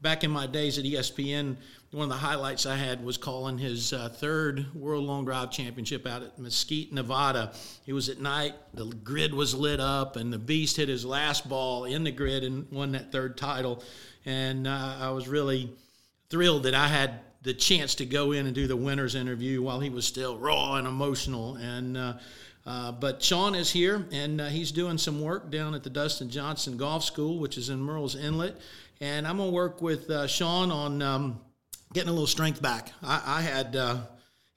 back 0.00 0.22
in 0.22 0.30
my 0.30 0.46
days 0.46 0.78
at 0.78 0.84
ESPN, 0.84 1.56
one 1.90 2.04
of 2.04 2.08
the 2.08 2.14
highlights 2.14 2.66
I 2.66 2.76
had 2.76 3.04
was 3.04 3.16
calling 3.16 3.58
his 3.58 3.92
uh, 3.92 4.08
third 4.08 4.72
World 4.76 5.04
Long 5.04 5.24
Drive 5.24 5.50
Championship 5.50 6.06
out 6.06 6.22
at 6.22 6.38
Mesquite, 6.38 6.92
Nevada. 6.92 7.52
It 7.84 7.92
was 7.92 8.08
at 8.08 8.20
night, 8.20 8.54
the 8.72 8.86
grid 8.86 9.34
was 9.34 9.56
lit 9.56 9.80
up, 9.80 10.14
and 10.14 10.32
the 10.32 10.38
Beast 10.38 10.76
hit 10.76 10.88
his 10.88 11.04
last 11.04 11.48
ball 11.48 11.86
in 11.86 12.04
the 12.04 12.12
grid 12.12 12.44
and 12.44 12.70
won 12.70 12.92
that 12.92 13.10
third 13.10 13.36
title. 13.36 13.82
And 14.24 14.68
uh, 14.68 14.98
I 15.00 15.10
was 15.10 15.26
really 15.26 15.72
thrilled 16.28 16.62
that 16.62 16.74
I 16.74 16.86
had 16.86 17.18
the 17.42 17.54
chance 17.54 17.94
to 17.96 18.06
go 18.06 18.32
in 18.32 18.46
and 18.46 18.54
do 18.54 18.66
the 18.66 18.76
winner's 18.76 19.14
interview 19.14 19.62
while 19.62 19.80
he 19.80 19.90
was 19.90 20.06
still 20.06 20.36
raw 20.36 20.74
and 20.74 20.86
emotional. 20.86 21.56
And 21.56 21.96
uh, 21.96 22.14
uh, 22.66 22.92
but 22.92 23.22
Sean 23.22 23.54
is 23.54 23.70
here, 23.70 24.06
and 24.12 24.40
uh, 24.40 24.48
he's 24.48 24.70
doing 24.72 24.98
some 24.98 25.20
work 25.20 25.50
down 25.50 25.74
at 25.74 25.82
the 25.82 25.90
Dustin 25.90 26.28
Johnson 26.28 26.76
Golf 26.76 27.04
School, 27.04 27.38
which 27.38 27.56
is 27.56 27.70
in 27.70 27.80
Murrells 27.80 28.14
Inlet. 28.14 28.60
And 29.00 29.26
I'm 29.26 29.38
gonna 29.38 29.50
work 29.50 29.80
with 29.80 30.10
uh, 30.10 30.26
Sean 30.26 30.70
on. 30.70 31.02
Um, 31.02 31.40
getting 31.92 32.08
a 32.08 32.12
little 32.12 32.26
strength 32.26 32.62
back. 32.62 32.92
I, 33.02 33.22
I 33.26 33.42
had 33.42 33.76
uh, 33.76 33.98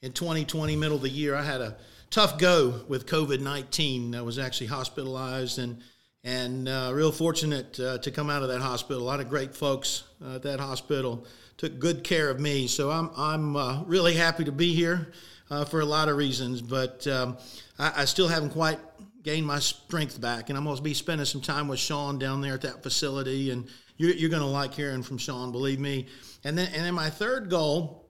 in 0.02 0.14
2020, 0.14 0.76
middle 0.76 0.98
of 0.98 1.02
the 1.02 1.10
year, 1.10 1.36
I 1.36 1.44
had 1.44 1.62
a 1.62 1.78
tough 2.10 2.38
go 2.38 2.82
with 2.88 3.06
COVID 3.06 3.40
19. 3.40 4.16
I 4.16 4.22
was 4.22 4.38
actually 4.38 4.68
hospitalized 4.68 5.60
and 5.60 5.82
and 6.24 6.70
uh, 6.70 6.92
real 6.94 7.12
fortunate 7.12 7.80
uh, 7.80 7.98
to 8.00 8.12
come 8.12 8.30
out 8.30 8.44
of 8.44 8.50
that 8.50 8.62
hospital. 8.62 9.02
A 9.02 9.04
lot 9.04 9.20
of 9.20 9.30
great 9.30 9.56
folks 9.56 10.04
uh, 10.24 10.36
at 10.36 10.44
that 10.44 10.60
hospital 10.60 11.26
took 11.58 11.80
good 11.80 12.04
care 12.04 12.30
of 12.30 12.40
me. 12.40 12.68
So 12.68 12.90
I'm 12.90 13.10
I'm 13.18 13.56
uh, 13.56 13.84
really 13.84 14.14
happy 14.14 14.44
to 14.46 14.52
be 14.52 14.74
here 14.74 15.12
uh, 15.50 15.66
for 15.66 15.82
a 15.82 15.86
lot 15.86 16.10
of 16.10 16.18
reasons, 16.18 16.62
but 16.62 17.06
um, 17.08 17.38
I, 17.78 18.02
I 18.02 18.06
still 18.06 18.28
haven't 18.28 18.52
quite 18.52 18.80
gained 19.24 19.48
my 19.48 19.60
strength 19.60 20.20
back, 20.20 20.50
and 20.50 20.58
I'm 20.58 20.66
going 20.66 20.76
to 20.76 20.82
be 20.82 20.94
spending 20.94 21.26
some 21.26 21.42
time 21.42 21.68
with 21.68 21.80
Sean 21.80 22.20
down 22.20 22.42
there 22.42 22.56
at 22.56 22.62
that 22.62 22.84
facility 22.84 23.52
and 23.52 23.70
you're, 23.98 24.12
you're 24.12 24.30
going 24.30 24.42
to 24.42 24.48
like 24.48 24.74
hearing 24.74 25.04
from 25.04 25.18
Sean, 25.18 25.52
believe 25.52 25.80
me. 25.80 26.08
And 26.44 26.58
then, 26.58 26.70
and 26.74 26.86
then 26.86 26.94
my 26.94 27.10
third 27.10 27.50
goal 27.50 28.10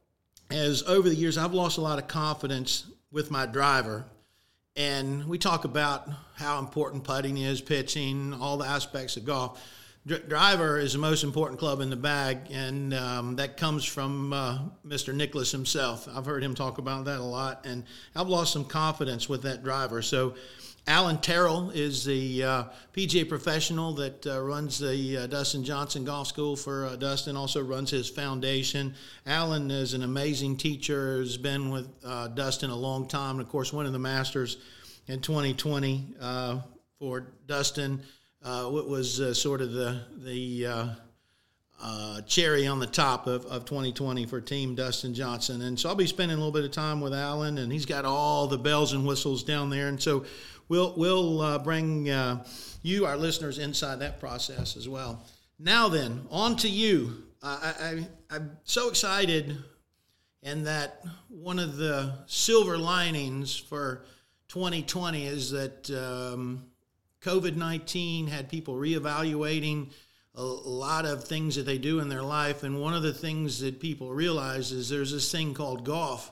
is 0.49 0.83
over 0.83 1.09
the 1.09 1.15
years, 1.15 1.37
I've 1.37 1.53
lost 1.53 1.77
a 1.77 1.81
lot 1.81 1.99
of 1.99 2.07
confidence 2.07 2.85
with 3.11 3.31
my 3.31 3.45
driver. 3.45 4.05
And 4.75 5.25
we 5.25 5.37
talk 5.37 5.65
about 5.65 6.09
how 6.35 6.57
important 6.57 7.03
putting 7.03 7.37
is, 7.37 7.61
pitching, 7.61 8.33
all 8.33 8.57
the 8.57 8.65
aspects 8.65 9.17
of 9.17 9.25
golf. 9.25 9.63
Dr- 10.07 10.27
driver 10.27 10.79
is 10.79 10.93
the 10.93 10.99
most 10.99 11.23
important 11.23 11.59
club 11.59 11.79
in 11.79 11.91
the 11.91 11.95
bag, 11.95 12.39
and 12.49 12.91
um, 12.95 13.35
that 13.35 13.55
comes 13.55 13.85
from 13.85 14.33
uh, 14.33 14.57
Mr. 14.85 15.13
Nicklaus 15.13 15.51
himself. 15.51 16.07
I've 16.11 16.25
heard 16.25 16.43
him 16.43 16.55
talk 16.55 16.79
about 16.79 17.05
that 17.05 17.19
a 17.19 17.23
lot, 17.23 17.67
and 17.67 17.83
I've 18.15 18.27
lost 18.27 18.51
some 18.51 18.65
confidence 18.65 19.29
with 19.29 19.43
that 19.43 19.63
driver. 19.63 20.01
So 20.01 20.33
Allen 20.85 21.17
Terrell 21.19 21.69
is 21.69 22.03
the 22.03 22.43
uh, 22.43 22.63
PGA 22.93 23.27
professional 23.27 23.93
that 23.93 24.27
uh, 24.27 24.41
runs 24.41 24.79
the 24.79 25.17
uh, 25.17 25.27
Dustin 25.27 25.63
Johnson 25.63 26.03
Golf 26.03 26.27
School 26.27 26.57
for 26.57 26.87
uh, 26.87 26.97
Dustin, 26.97 27.37
also 27.37 27.63
runs 27.63 27.89
his 27.89 28.09
foundation. 28.09 28.93
Allen 29.25 29.71
is 29.71 29.93
an 29.93 30.03
amazing 30.03 30.57
teacher, 30.57 31.19
has 31.19 31.37
been 31.37 31.69
with 31.69 31.87
uh, 32.03 32.27
Dustin 32.29 32.69
a 32.69 32.75
long 32.75 33.07
time, 33.07 33.37
and 33.37 33.41
of 33.41 33.49
course, 33.49 33.71
winning 33.71 33.93
the 33.93 33.99
Masters 33.99 34.57
in 35.07 35.21
2020 35.21 36.15
uh, 36.19 36.59
for 36.99 37.27
Dustin. 37.47 38.01
What 38.41 38.89
was 38.89 39.39
sort 39.41 39.61
of 39.61 39.71
the 39.71 40.01
the 40.17 40.95
uh, 41.83 42.21
cherry 42.21 42.65
on 42.65 42.79
the 42.79 42.87
top 42.87 43.27
of, 43.27 43.45
of 43.45 43.65
2020 43.65 44.25
for 44.25 44.39
Team 44.39 44.73
Dustin 44.73 45.13
Johnson. 45.13 45.61
And 45.61 45.77
so 45.77 45.89
I'll 45.89 45.95
be 45.95 46.07
spending 46.07 46.37
a 46.37 46.39
little 46.39 46.53
bit 46.53 46.63
of 46.63 46.71
time 46.71 47.01
with 47.01 47.13
Allen, 47.13 47.57
and 47.57 47.71
he's 47.71 47.85
got 47.85 48.05
all 48.05 48.47
the 48.47 48.57
bells 48.57 48.93
and 48.93 49.05
whistles 49.05 49.43
down 49.43 49.69
there. 49.69 49.89
And 49.89 50.01
so 50.01 50.23
we'll 50.67 50.93
we'll 50.95 51.41
uh, 51.41 51.59
bring 51.59 52.09
uh, 52.09 52.43
you, 52.81 53.05
our 53.05 53.17
listeners, 53.17 53.57
inside 53.59 53.99
that 53.99 54.19
process 54.19 54.75
as 54.77 54.87
well. 54.87 55.23
Now 55.59 55.87
then, 55.87 56.25
on 56.31 56.55
to 56.57 56.69
you. 56.69 57.23
I, 57.41 58.05
I, 58.29 58.35
I'm 58.35 58.57
so 58.63 58.89
excited, 58.89 59.57
and 60.43 60.65
that 60.65 61.03
one 61.27 61.59
of 61.59 61.77
the 61.77 62.13
silver 62.25 62.77
linings 62.77 63.55
for 63.55 64.05
2020 64.47 65.25
is 65.25 65.51
that 65.51 65.89
um, 65.91 66.65
COVID 67.21 67.55
19 67.55 68.27
had 68.27 68.49
people 68.49 68.75
reevaluating 68.75 69.89
a 70.35 70.43
lot 70.43 71.05
of 71.05 71.23
things 71.23 71.55
that 71.55 71.65
they 71.65 71.77
do 71.77 71.99
in 71.99 72.09
their 72.09 72.23
life. 72.23 72.63
And 72.63 72.81
one 72.81 72.93
of 72.93 73.03
the 73.03 73.13
things 73.13 73.59
that 73.59 73.79
people 73.79 74.11
realize 74.11 74.71
is 74.71 74.89
there's 74.89 75.11
this 75.11 75.31
thing 75.31 75.53
called 75.53 75.85
golf. 75.85 76.31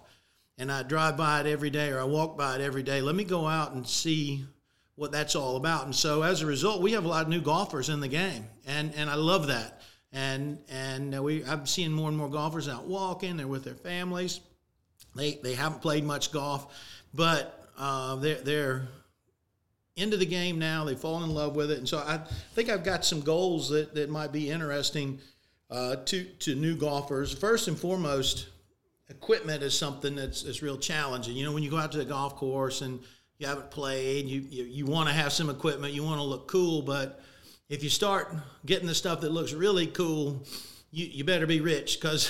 And 0.62 0.72
I 0.72 0.84
drive 0.84 1.18
by 1.18 1.39
it 1.39 1.48
every 1.48 1.72
day 1.72 1.89
or 1.89 2.00
I 2.00 2.03
walk 2.03 2.38
by 2.38 2.53
it 2.53 2.62
every 2.62 2.84
day. 2.84 3.01
Let 3.01 3.15
me 3.15 3.24
go 3.24 3.48
out 3.48 3.74
and 3.74 3.88
see 3.88 4.46
what 4.94 5.12
that's 5.12 5.36
all 5.36 5.56
about. 5.56 5.86
And 5.86 5.96
so 5.96 6.22
as 6.22 6.44
a 6.44 6.46
result, 6.46 6.84
we 6.84 6.91
have 6.91 7.03
a 7.03 7.08
lot 7.08 7.24
of 7.24 7.30
new 7.30 7.41
golfers 7.41 7.89
in 7.89 8.00
the 8.00 8.08
game. 8.08 8.46
And, 8.68 8.94
and 8.94 9.10
I 9.10 9.15
love 9.15 9.48
that. 9.48 9.82
And, 10.13 10.60
and 10.70 11.24
we, 11.24 11.44
I'm 11.46 11.65
seeing 11.65 11.91
more 11.91 12.10
and 12.10 12.15
more 12.15 12.30
golfers 12.30 12.70
out 12.70 12.86
walking. 12.86 13.38
They're 13.38 13.48
with 13.48 13.63
their 13.63 13.74
families. 13.74 14.39
They, 15.15 15.39
they 15.41 15.56
haven't 15.56 15.82
played 15.82 16.03
much 16.03 16.32
golf, 16.32 16.72
but 17.12 17.68
uh, 17.80 18.18
they're, 18.18 18.41
they're 18.41 18.88
into 19.96 20.15
the 20.15 20.27
game 20.27 20.60
now. 20.60 20.84
They've 20.84 20.96
fallen 21.00 21.24
in 21.27 21.36
love 21.36 21.56
with 21.56 21.72
it, 21.72 21.80
and 21.80 21.89
so 21.89 21.98
I 21.98 22.20
think 22.53 22.70
I've 22.70 22.84
got 22.84 23.03
some 23.03 23.22
goals 23.22 23.70
that, 23.70 23.96
that 23.96 24.12
might 24.12 24.32
be 24.32 24.51
interesting 24.51 25.20
uh, 25.72 25.96
to 26.06 26.24
to 26.24 26.56
new 26.56 26.75
golfers. 26.75 27.34
First 27.34 27.68
and 27.68 27.77
foremost, 27.77 28.48
equipment 29.12 29.62
is 29.62 29.77
something 29.77 30.15
that's, 30.15 30.44
that's 30.44 30.62
real 30.62 30.77
challenging. 30.77 31.36
You 31.36 31.46
know, 31.46 31.51
when 31.51 31.63
you 31.63 31.70
go 31.70 31.77
out 31.77 31.91
to 31.91 32.00
the 32.00 32.06
golf 32.06 32.36
course 32.36 32.82
and 32.82 33.00
you 33.38 33.48
haven't 33.48 33.70
played, 33.70 34.25
you 34.25 34.41
you, 34.50 34.63
you 34.63 34.86
want 34.86 35.10
to 35.10 35.13
have 35.13 35.32
some 35.32 35.50
equipment, 35.50 35.94
you 35.94 36.03
want 36.03 36.20
to 36.20 36.24
look 36.24 36.48
cool, 36.48 36.82
but 36.82 37.22
if 37.70 37.84
you 37.84 37.89
start 37.89 38.36
getting 38.65 38.88
the 38.88 38.96
stuff 38.96 39.22
that 39.22 39.32
looks 39.32 39.53
really 39.53 39.88
cool, 39.88 40.44
you, 40.91 41.06
you 41.06 41.24
better 41.24 41.48
be 41.48 41.62
rich 41.62 42.00
because 42.00 42.30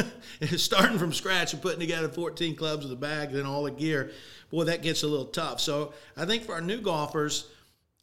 starting 0.56 0.98
from 0.98 1.12
scratch 1.12 1.52
and 1.52 1.60
putting 1.60 1.80
together 1.80 2.08
14 2.08 2.56
clubs 2.56 2.84
with 2.84 2.92
a 2.92 2.96
bag 2.96 3.34
and 3.34 3.46
all 3.46 3.64
the 3.64 3.70
gear 3.70 4.12
boy, 4.50 4.64
that 4.64 4.82
gets 4.82 5.02
a 5.02 5.06
little 5.06 5.26
tough. 5.26 5.60
So 5.60 5.92
I 6.16 6.24
think 6.24 6.44
for 6.44 6.54
our 6.54 6.60
new 6.60 6.80
golfers, 6.80 7.50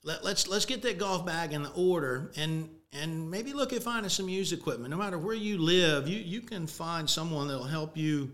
let, 0.04 0.24
let's 0.24 0.48
let's 0.48 0.66
get 0.66 0.82
that 0.84 1.00
golf 1.00 1.26
bag 1.26 1.54
in 1.54 1.64
the 1.64 1.72
order 1.72 2.32
and 2.36 2.70
and 3.02 3.30
maybe 3.30 3.54
look 3.54 3.74
at 3.74 3.84
finding 3.84 4.10
some 4.10 4.30
used 4.30 4.54
equipment. 4.54 4.90
No 4.90 4.98
matter 4.98 5.18
where 5.18 5.36
you 5.36 5.58
live, 5.58 6.08
you 6.08 6.18
you 6.18 6.42
can 6.42 6.68
find 6.68 7.10
someone 7.10 7.48
that'll 7.48 7.64
help 7.64 7.98
you 7.98 8.32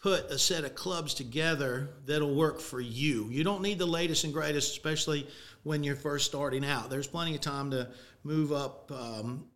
put 0.00 0.30
a 0.30 0.38
set 0.38 0.64
of 0.64 0.74
clubs 0.74 1.14
together 1.14 1.90
that'll 2.04 2.34
work 2.34 2.60
for 2.60 2.80
you. 2.80 3.28
You 3.30 3.42
don't 3.44 3.62
need 3.62 3.78
the 3.78 3.86
latest 3.86 4.24
and 4.24 4.32
greatest, 4.32 4.72
especially 4.72 5.26
when 5.62 5.82
you're 5.82 5.96
first 5.96 6.26
starting 6.26 6.64
out. 6.64 6.90
There's 6.90 7.06
plenty 7.06 7.34
of 7.34 7.40
time 7.40 7.70
to 7.72 7.88
move 8.22 8.52
up 8.52 8.90
um, 8.92 9.46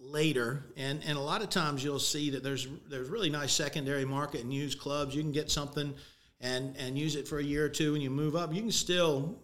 later, 0.00 0.64
and 0.76 1.02
and 1.04 1.16
a 1.16 1.20
lot 1.20 1.42
of 1.42 1.50
times 1.50 1.84
you'll 1.84 1.98
see 1.98 2.30
that 2.30 2.42
there's 2.42 2.66
there's 2.88 3.08
really 3.08 3.30
nice 3.30 3.52
secondary 3.52 4.04
market 4.04 4.42
and 4.42 4.52
used 4.52 4.78
clubs. 4.78 5.14
You 5.14 5.22
can 5.22 5.32
get 5.32 5.50
something 5.50 5.94
and 6.40 6.76
and 6.76 6.98
use 6.98 7.16
it 7.16 7.26
for 7.26 7.38
a 7.38 7.42
year 7.42 7.64
or 7.64 7.68
two 7.68 7.94
and 7.94 8.02
you 8.02 8.10
move 8.10 8.36
up, 8.36 8.54
you 8.54 8.60
can 8.60 8.70
still 8.70 9.38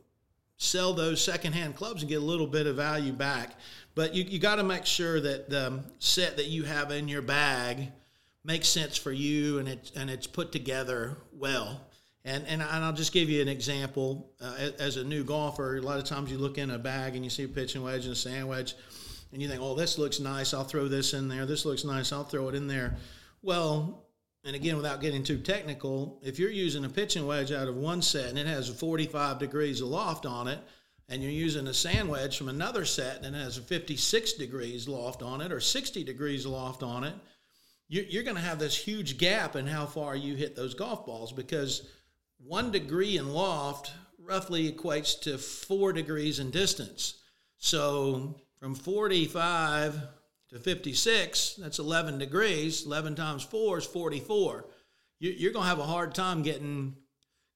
sell 0.63 0.93
those 0.93 1.25
secondhand 1.25 1.75
clubs 1.75 2.03
and 2.03 2.09
get 2.11 2.17
a 2.17 2.25
little 2.25 2.47
bit 2.47 2.67
of 2.67 2.77
value 2.77 3.13
back. 3.13 3.55
But 3.95 4.15
you, 4.15 4.25
you 4.25 4.39
got 4.39 4.57
to 4.57 4.63
make 4.63 4.85
sure 4.85 5.19
that 5.19 5.49
the 5.49 5.83
set 6.01 6.37
that 6.37 6.49
you 6.49 6.65
have 6.65 6.93
in 6.93 7.09
your 7.09 7.23
bag 7.23 7.89
makes 8.45 8.69
sense 8.69 8.99
for 8.99 9.11
you 9.11 9.59
and 9.59 9.67
it's 9.67 9.91
and 9.93 10.11
it's 10.11 10.27
put 10.27 10.53
together 10.53 11.17
well. 11.33 11.81
And, 12.27 12.47
and 12.47 12.63
I'll 12.63 12.93
just 12.93 13.15
give 13.15 13.31
you 13.31 13.41
an 13.41 13.49
example. 13.49 14.31
Uh, 14.39 14.69
as 14.79 14.99
a 14.99 15.05
new 15.05 15.25
golfer, 15.25 15.79
a 15.79 15.81
lot 15.81 15.99
of 15.99 16.05
times 16.05 16.31
you 16.31 16.37
look 16.37 16.59
in 16.59 16.71
a 16.71 16.79
bag 16.79 17.17
and 17.17 17.25
you 17.25 17.31
see 17.31 17.45
a 17.45 17.49
pitching 17.49 17.83
wedge 17.83 18.05
and 18.05 18.13
a 18.13 18.17
sand 18.17 18.47
wedge, 18.47 18.75
and 19.33 19.41
you 19.41 19.49
think, 19.49 19.63
"Oh, 19.63 19.75
this 19.75 19.97
looks 19.97 20.21
nice. 20.21 20.53
I'll 20.53 20.65
throw 20.65 20.87
this 20.87 21.15
in 21.15 21.29
there. 21.29 21.47
This 21.47 21.65
looks 21.65 21.83
nice. 21.83 22.13
I'll 22.13 22.25
throw 22.25 22.51
it 22.51 22.55
in 22.55 22.67
there." 22.67 22.99
Well, 23.41 24.05
and 24.45 24.57
again, 24.57 24.77
without 24.77 25.01
getting 25.01 25.23
too 25.23 25.39
technical, 25.39 26.19
if 26.23 26.39
you're 26.39 26.51
using 26.51 26.85
a 26.85 26.89
pitching 26.89 27.27
wedge 27.27 27.53
out 27.53 27.69
of 27.69 27.77
one 27.77 28.01
set 28.01 28.31
and 28.31 28.39
it 28.39 28.47
has 28.47 28.71
a 28.71 28.75
45 28.75 29.39
degrees 29.39 29.81
of 29.81 29.89
loft 29.89 30.25
on 30.25 30.49
it, 30.49 30.59
and 31.11 31.23
you're 31.23 31.33
using 31.33 31.67
a 31.67 31.75
sand 31.75 32.09
wedge 32.09 32.39
from 32.39 32.49
another 32.49 32.85
set 32.85 33.25
and 33.25 33.35
it 33.35 33.39
has 33.39 33.59
a 33.59 33.63
56 33.63 34.33
degrees 34.35 34.89
loft 34.89 35.23
on 35.23 35.41
it 35.41 35.51
or 35.51 35.61
60 35.61 36.05
degrees 36.05 36.47
loft 36.47 36.83
on 36.83 37.05
it, 37.05 37.15
you're 37.89 38.23
going 38.23 38.37
to 38.37 38.43
have 38.43 38.61
this 38.61 38.77
huge 38.77 39.19
gap 39.19 39.57
in 39.57 39.67
how 39.67 39.85
far 39.85 40.15
you 40.15 40.37
hit 40.37 40.55
those 40.55 40.75
golf 40.75 41.05
balls 41.05 41.33
because 41.33 41.89
one 42.39 42.71
degree 42.71 43.19
in 43.19 43.35
loft 43.35 43.93
roughly 44.17 44.71
equates 44.71 45.21
to 45.23 45.37
four 45.37 45.93
degrees 45.93 46.39
in 46.39 46.51
distance. 46.51 47.21
So 47.59 48.37
from 48.61 48.77
45 48.77 50.01
to 50.51 50.59
56, 50.59 51.57
that's 51.57 51.79
11 51.79 52.19
degrees. 52.19 52.85
11 52.85 53.15
times 53.15 53.43
4 53.45 53.79
is 53.79 53.87
44. 53.87 54.67
You're 55.21 55.53
going 55.53 55.65
to 55.65 55.69
have 55.69 55.79
a 55.79 55.85
hard 55.85 56.15
time 56.15 56.43
getting 56.43 56.97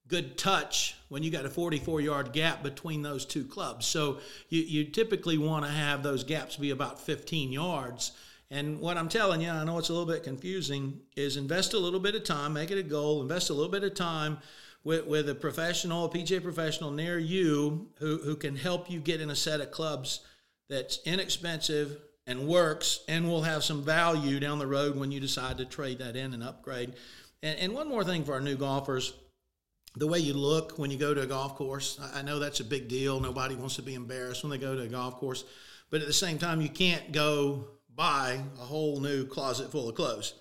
good 0.07 0.37
touch 0.37 0.97
when 1.09 1.23
you 1.23 1.31
got 1.31 1.47
a 1.47 1.51
44 1.51 2.01
yard 2.01 2.33
gap 2.33 2.63
between 2.63 3.03
those 3.03 3.25
two 3.25 3.45
clubs. 3.45 3.87
So 3.87 4.19
you, 4.49 4.63
you 4.63 4.85
typically 4.85 5.39
want 5.39 5.65
to 5.65 5.71
have 5.71 6.03
those 6.03 6.25
gaps 6.25 6.57
be 6.57 6.71
about 6.71 7.01
15 7.01 7.53
yards. 7.53 8.13
And 8.51 8.81
what 8.81 8.99
I'm 8.99 9.09
telling 9.09 9.41
you, 9.41 9.49
I 9.49 9.65
know 9.65 9.79
it's 9.79 9.89
a 9.89 9.95
little 9.95 10.13
bit 10.13 10.23
confusing, 10.23 11.01
is 11.17 11.37
invest 11.37 11.73
a 11.73 11.79
little 11.79 12.01
bit 12.01 12.15
of 12.15 12.25
time, 12.25 12.53
make 12.53 12.71
it 12.71 12.79
a 12.79 12.83
goal, 12.83 13.23
invest 13.23 13.51
a 13.51 13.55
little 13.55 13.73
bit 13.73 13.83
of 13.83 13.95
time 13.95 14.39
with, 14.85 15.07
with 15.07 15.29
a 15.31 15.35
professional, 15.35 16.05
a 16.05 16.09
PGA 16.11 16.43
professional 16.43 16.91
near 16.91 17.19
you 17.19 17.89
who, 17.99 18.19
who 18.19 18.37
can 18.37 18.55
help 18.55 18.91
you 18.91 19.01
get 19.01 19.23
in 19.23 19.31
a 19.31 19.37
set 19.37 19.61
of 19.61 19.71
clubs 19.71 20.21
that's 20.69 21.01
inexpensive, 21.07 21.99
and 22.27 22.47
works 22.47 23.01
and 23.09 23.29
will 23.29 23.43
have 23.43 23.63
some 23.63 23.83
value 23.83 24.41
down 24.41 24.59
the 24.59 24.67
road 24.67 24.97
when 24.97 25.13
you 25.13 25.21
decide 25.21 25.59
to 25.59 25.65
trade 25.65 25.99
that 25.99 26.17
in 26.17 26.33
and 26.33 26.43
upgrade. 26.43 26.95
And, 27.43 27.59
and 27.59 27.75
one 27.75 27.89
more 27.89 28.05
thing 28.05 28.25
for 28.25 28.33
our 28.33 28.41
new 28.41 28.57
golfers 28.57 29.15
the 29.97 30.07
way 30.07 30.19
you 30.19 30.35
look 30.35 30.77
when 30.77 30.91
you 30.91 30.97
go 30.97 31.15
to 31.15 31.21
a 31.21 31.27
golf 31.27 31.55
course. 31.55 32.01
I 32.15 32.23
know 32.23 32.39
that's 32.39 32.61
a 32.61 32.65
big 32.65 32.89
deal. 32.89 33.21
Nobody 33.21 33.55
wants 33.55 33.77
to 33.77 33.83
be 33.83 33.95
embarrassed 33.95 34.43
when 34.43 34.51
they 34.51 34.59
go 34.59 34.75
to 34.75 34.83
a 34.83 34.89
golf 34.89 35.17
course. 35.17 35.45
But 35.91 36.01
at 36.01 36.09
the 36.09 36.13
same 36.13 36.39
time, 36.39 36.61
you 36.61 36.69
can't 36.69 37.13
go 37.13 37.67
buy 37.95 38.41
a 38.61 38.65
whole 38.65 38.99
new 38.99 39.25
closet 39.25 39.71
full 39.71 39.89
of 39.89 39.95
clothes. 39.95 40.35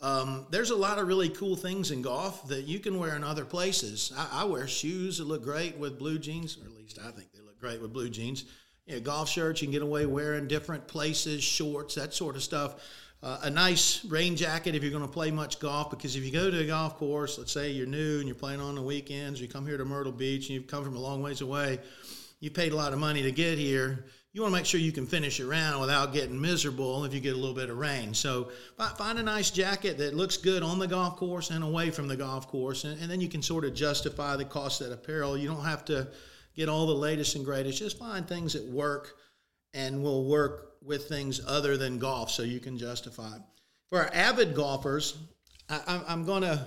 Um, 0.00 0.46
there's 0.50 0.70
a 0.70 0.76
lot 0.76 0.98
of 0.98 1.08
really 1.08 1.28
cool 1.28 1.56
things 1.56 1.90
in 1.90 2.02
golf 2.02 2.46
that 2.48 2.68
you 2.68 2.78
can 2.78 2.98
wear 2.98 3.16
in 3.16 3.24
other 3.24 3.44
places. 3.44 4.12
I, 4.16 4.42
I 4.42 4.44
wear 4.44 4.68
shoes 4.68 5.18
that 5.18 5.24
look 5.24 5.42
great 5.42 5.76
with 5.76 5.98
blue 5.98 6.18
jeans, 6.18 6.56
or 6.58 6.66
at 6.66 6.76
least 6.76 6.98
I 6.98 7.10
think 7.10 7.32
they 7.32 7.40
look 7.40 7.58
great 7.58 7.80
with 7.80 7.92
blue 7.92 8.10
jeans 8.10 8.44
you 8.86 8.94
know, 8.94 9.00
golf 9.00 9.28
shirts 9.28 9.62
you 9.62 9.66
can 9.66 9.72
get 9.72 9.82
away 9.82 10.06
wearing 10.06 10.46
different 10.46 10.86
places, 10.86 11.42
shorts, 11.42 11.94
that 11.94 12.12
sort 12.12 12.36
of 12.36 12.42
stuff. 12.42 12.82
Uh, 13.22 13.38
a 13.44 13.50
nice 13.50 14.04
rain 14.04 14.36
jacket 14.36 14.74
if 14.74 14.82
you're 14.82 14.92
going 14.92 15.06
to 15.06 15.08
play 15.08 15.30
much 15.30 15.58
golf 15.58 15.88
because 15.88 16.14
if 16.14 16.22
you 16.24 16.30
go 16.30 16.50
to 16.50 16.58
a 16.58 16.66
golf 16.66 16.98
course, 16.98 17.38
let's 17.38 17.52
say 17.52 17.70
you're 17.70 17.86
new 17.86 18.18
and 18.18 18.26
you're 18.28 18.34
playing 18.34 18.60
on 18.60 18.74
the 18.74 18.82
weekends, 18.82 19.40
you 19.40 19.48
come 19.48 19.66
here 19.66 19.78
to 19.78 19.84
Myrtle 19.84 20.12
Beach 20.12 20.48
and 20.48 20.50
you've 20.50 20.66
come 20.66 20.84
from 20.84 20.94
a 20.94 21.00
long 21.00 21.22
ways 21.22 21.40
away, 21.40 21.78
you 22.40 22.50
paid 22.50 22.72
a 22.72 22.76
lot 22.76 22.92
of 22.92 22.98
money 22.98 23.22
to 23.22 23.32
get 23.32 23.56
here. 23.56 24.04
You 24.34 24.42
want 24.42 24.52
to 24.52 24.58
make 24.58 24.66
sure 24.66 24.80
you 24.80 24.92
can 24.92 25.06
finish 25.06 25.40
around 25.40 25.80
without 25.80 26.12
getting 26.12 26.38
miserable 26.38 27.04
if 27.06 27.14
you 27.14 27.20
get 27.20 27.34
a 27.34 27.38
little 27.38 27.54
bit 27.54 27.70
of 27.70 27.78
rain. 27.78 28.12
So 28.12 28.50
find 28.98 29.18
a 29.18 29.22
nice 29.22 29.50
jacket 29.50 29.96
that 29.98 30.12
looks 30.12 30.36
good 30.36 30.62
on 30.62 30.78
the 30.78 30.88
golf 30.88 31.16
course 31.16 31.48
and 31.48 31.64
away 31.64 31.90
from 31.90 32.08
the 32.08 32.16
golf 32.16 32.48
course, 32.48 32.84
and, 32.84 33.00
and 33.00 33.10
then 33.10 33.22
you 33.22 33.28
can 33.28 33.40
sort 33.40 33.64
of 33.64 33.74
justify 33.74 34.36
the 34.36 34.44
cost 34.44 34.82
of 34.82 34.88
that 34.88 34.94
apparel. 34.94 35.38
You 35.38 35.48
don't 35.48 35.64
have 35.64 35.84
to 35.86 36.08
get 36.54 36.68
all 36.68 36.86
the 36.86 36.94
latest 36.94 37.36
and 37.36 37.44
greatest. 37.44 37.78
Just 37.78 37.98
find 37.98 38.26
things 38.26 38.52
that 38.52 38.64
work 38.64 39.14
and 39.72 40.02
will 40.02 40.24
work 40.24 40.74
with 40.82 41.08
things 41.08 41.40
other 41.46 41.76
than 41.76 41.98
golf 41.98 42.30
so 42.30 42.42
you 42.42 42.60
can 42.60 42.78
justify. 42.78 43.36
For 43.88 44.00
our 44.00 44.10
avid 44.12 44.54
golfers, 44.54 45.16
I, 45.68 46.02
am 46.08 46.24
going 46.24 46.42
to 46.42 46.64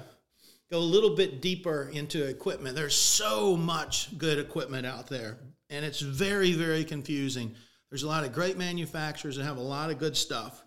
go 0.71 0.77
a 0.77 0.79
little 0.79 1.15
bit 1.15 1.41
deeper 1.41 1.89
into 1.93 2.25
equipment. 2.25 2.75
There's 2.75 2.95
so 2.95 3.55
much 3.55 4.17
good 4.17 4.39
equipment 4.39 4.85
out 4.85 5.07
there, 5.07 5.37
and 5.69 5.85
it's 5.85 6.01
very, 6.01 6.51
very 6.53 6.83
confusing. 6.83 7.55
There's 7.89 8.03
a 8.03 8.07
lot 8.07 8.25
of 8.25 8.33
great 8.33 8.57
manufacturers 8.57 9.37
that 9.37 9.43
have 9.43 9.57
a 9.57 9.61
lot 9.61 9.91
of 9.91 9.99
good 9.99 10.17
stuff. 10.17 10.63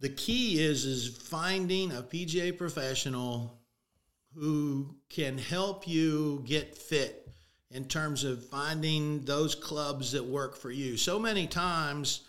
The 0.00 0.08
key 0.08 0.62
is 0.62 0.84
is 0.84 1.16
finding 1.16 1.92
a 1.92 2.02
PGA 2.02 2.56
professional 2.56 3.60
who 4.34 4.96
can 5.08 5.38
help 5.38 5.88
you 5.88 6.42
get 6.44 6.76
fit 6.76 7.25
in 7.70 7.84
terms 7.86 8.24
of 8.24 8.48
finding 8.48 9.24
those 9.24 9.54
clubs 9.54 10.12
that 10.12 10.24
work 10.24 10.56
for 10.56 10.70
you. 10.70 10.96
So 10.96 11.18
many 11.18 11.46
times 11.46 12.20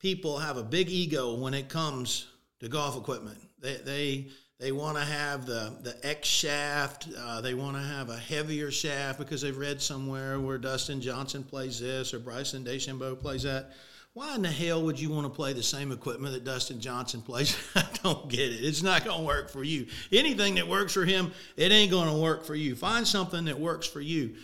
people 0.00 0.38
have 0.38 0.56
a 0.56 0.62
big 0.64 0.88
ego 0.88 1.34
when 1.34 1.54
it 1.54 1.68
comes 1.68 2.26
to 2.60 2.68
golf 2.68 2.96
equipment. 2.96 3.38
They 3.60 3.76
they 3.76 4.28
They 4.60 4.72
want 4.72 4.96
to 4.96 5.04
have 5.04 5.46
the, 5.46 5.76
the 5.82 5.96
X 6.06 6.28
shaft. 6.28 7.08
Uh, 7.18 7.40
they 7.40 7.54
want 7.54 7.76
to 7.76 7.82
have 7.82 8.08
a 8.08 8.16
heavier 8.16 8.70
shaft 8.70 9.18
because 9.18 9.42
they've 9.42 9.56
read 9.56 9.82
somewhere 9.82 10.38
where 10.38 10.58
Dustin 10.58 11.00
Johnson 11.00 11.42
plays 11.42 11.80
this 11.80 12.14
or 12.14 12.20
Bryson 12.20 12.64
DeChambeau 12.64 13.18
plays 13.18 13.42
that. 13.42 13.72
Why 14.14 14.36
in 14.36 14.42
the 14.42 14.50
hell 14.50 14.80
would 14.84 15.00
you 15.00 15.10
want 15.10 15.26
to 15.26 15.30
play 15.30 15.54
the 15.54 15.62
same 15.64 15.90
equipment 15.90 16.34
that 16.34 16.44
Dustin 16.44 16.80
Johnson 16.80 17.20
plays? 17.20 17.56
I 17.74 17.84
don't 18.04 18.28
get 18.28 18.52
it. 18.52 18.64
It's 18.64 18.82
not 18.82 19.04
going 19.04 19.18
to 19.18 19.26
work 19.26 19.50
for 19.50 19.64
you. 19.64 19.88
Anything 20.12 20.54
that 20.54 20.68
works 20.68 20.92
for 20.92 21.04
him, 21.04 21.32
it 21.56 21.72
ain't 21.72 21.90
going 21.90 22.08
to 22.08 22.22
work 22.22 22.44
for 22.44 22.54
you. 22.54 22.76
Find 22.76 23.06
something 23.06 23.46
that 23.46 23.58
works 23.58 23.88
for 23.88 24.00
you. 24.00 24.36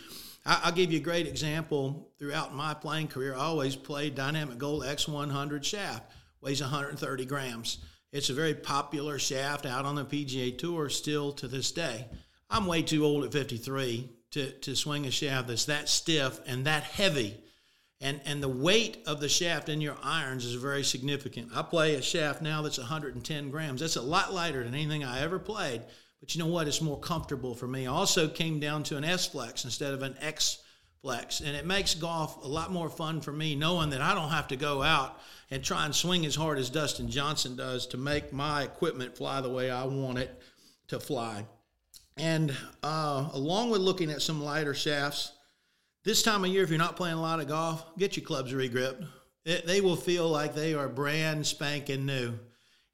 I'll 0.45 0.73
give 0.73 0.91
you 0.91 0.99
a 0.99 1.03
great 1.03 1.25
example. 1.25 2.11
Throughout 2.19 2.53
my 2.53 2.73
playing 2.73 3.07
career, 3.07 3.33
I 3.33 3.43
always 3.43 3.77
played 3.77 4.13
Dynamic 4.13 4.57
Gold 4.57 4.83
X100 4.83 5.63
shaft, 5.63 6.11
weighs 6.41 6.59
130 6.59 7.25
grams. 7.25 7.77
It's 8.11 8.29
a 8.29 8.33
very 8.33 8.55
popular 8.55 9.19
shaft 9.19 9.65
out 9.65 9.85
on 9.85 9.95
the 9.95 10.03
PGA 10.03 10.57
Tour 10.57 10.89
still 10.89 11.31
to 11.33 11.47
this 11.47 11.71
day. 11.71 12.07
I'm 12.49 12.65
way 12.65 12.81
too 12.81 13.05
old 13.05 13.23
at 13.23 13.31
53 13.31 14.09
to, 14.31 14.51
to 14.51 14.75
swing 14.75 15.05
a 15.05 15.11
shaft 15.11 15.47
that's 15.47 15.65
that 15.65 15.87
stiff 15.87 16.41
and 16.45 16.65
that 16.65 16.83
heavy. 16.83 17.41
And, 18.03 18.19
and 18.25 18.41
the 18.41 18.49
weight 18.49 18.97
of 19.05 19.19
the 19.19 19.29
shaft 19.29 19.69
in 19.69 19.79
your 19.79 19.95
irons 20.01 20.43
is 20.43 20.55
very 20.55 20.83
significant. 20.83 21.51
I 21.55 21.61
play 21.61 21.95
a 21.95 22.01
shaft 22.01 22.41
now 22.41 22.63
that's 22.63 22.79
110 22.79 23.51
grams. 23.51 23.81
That's 23.81 23.95
a 23.95 24.01
lot 24.01 24.33
lighter 24.33 24.63
than 24.63 24.73
anything 24.73 25.03
I 25.03 25.21
ever 25.21 25.37
played. 25.37 25.83
But 26.19 26.33
you 26.33 26.39
know 26.39 26.49
what? 26.49 26.67
It's 26.67 26.81
more 26.81 26.99
comfortable 26.99 27.53
for 27.53 27.67
me. 27.67 27.85
I 27.85 27.91
also 27.91 28.27
came 28.27 28.59
down 28.59 28.83
to 28.83 28.97
an 28.97 29.03
S 29.03 29.27
flex 29.27 29.65
instead 29.65 29.93
of 29.93 30.01
an 30.01 30.15
X 30.19 30.63
flex. 31.01 31.41
And 31.41 31.55
it 31.55 31.65
makes 31.65 31.93
golf 31.93 32.43
a 32.43 32.47
lot 32.47 32.71
more 32.71 32.89
fun 32.89 33.21
for 33.21 33.31
me 33.31 33.55
knowing 33.55 33.91
that 33.91 34.01
I 34.01 34.15
don't 34.15 34.29
have 34.29 34.47
to 34.49 34.55
go 34.55 34.81
out 34.81 35.19
and 35.51 35.63
try 35.63 35.85
and 35.85 35.93
swing 35.93 36.25
as 36.25 36.35
hard 36.35 36.57
as 36.57 36.69
Dustin 36.69 37.09
Johnson 37.09 37.55
does 37.55 37.85
to 37.87 37.97
make 37.97 38.33
my 38.33 38.63
equipment 38.63 39.15
fly 39.15 39.41
the 39.41 39.49
way 39.49 39.69
I 39.69 39.83
want 39.85 40.17
it 40.17 40.41
to 40.87 40.99
fly. 40.99 41.45
And 42.17 42.55
uh, 42.83 43.29
along 43.33 43.71
with 43.71 43.81
looking 43.81 44.11
at 44.11 44.21
some 44.21 44.43
lighter 44.43 44.73
shafts, 44.73 45.33
this 46.03 46.23
time 46.23 46.43
of 46.43 46.49
year, 46.49 46.63
if 46.63 46.69
you're 46.69 46.79
not 46.79 46.95
playing 46.95 47.17
a 47.17 47.21
lot 47.21 47.39
of 47.39 47.47
golf, 47.47 47.85
get 47.97 48.17
your 48.17 48.25
clubs 48.25 48.53
regripped. 48.53 49.03
It, 49.45 49.65
they 49.65 49.81
will 49.81 49.95
feel 49.95 50.27
like 50.27 50.53
they 50.53 50.73
are 50.73 50.87
brand 50.87 51.45
spanking 51.45 52.05
new. 52.05 52.33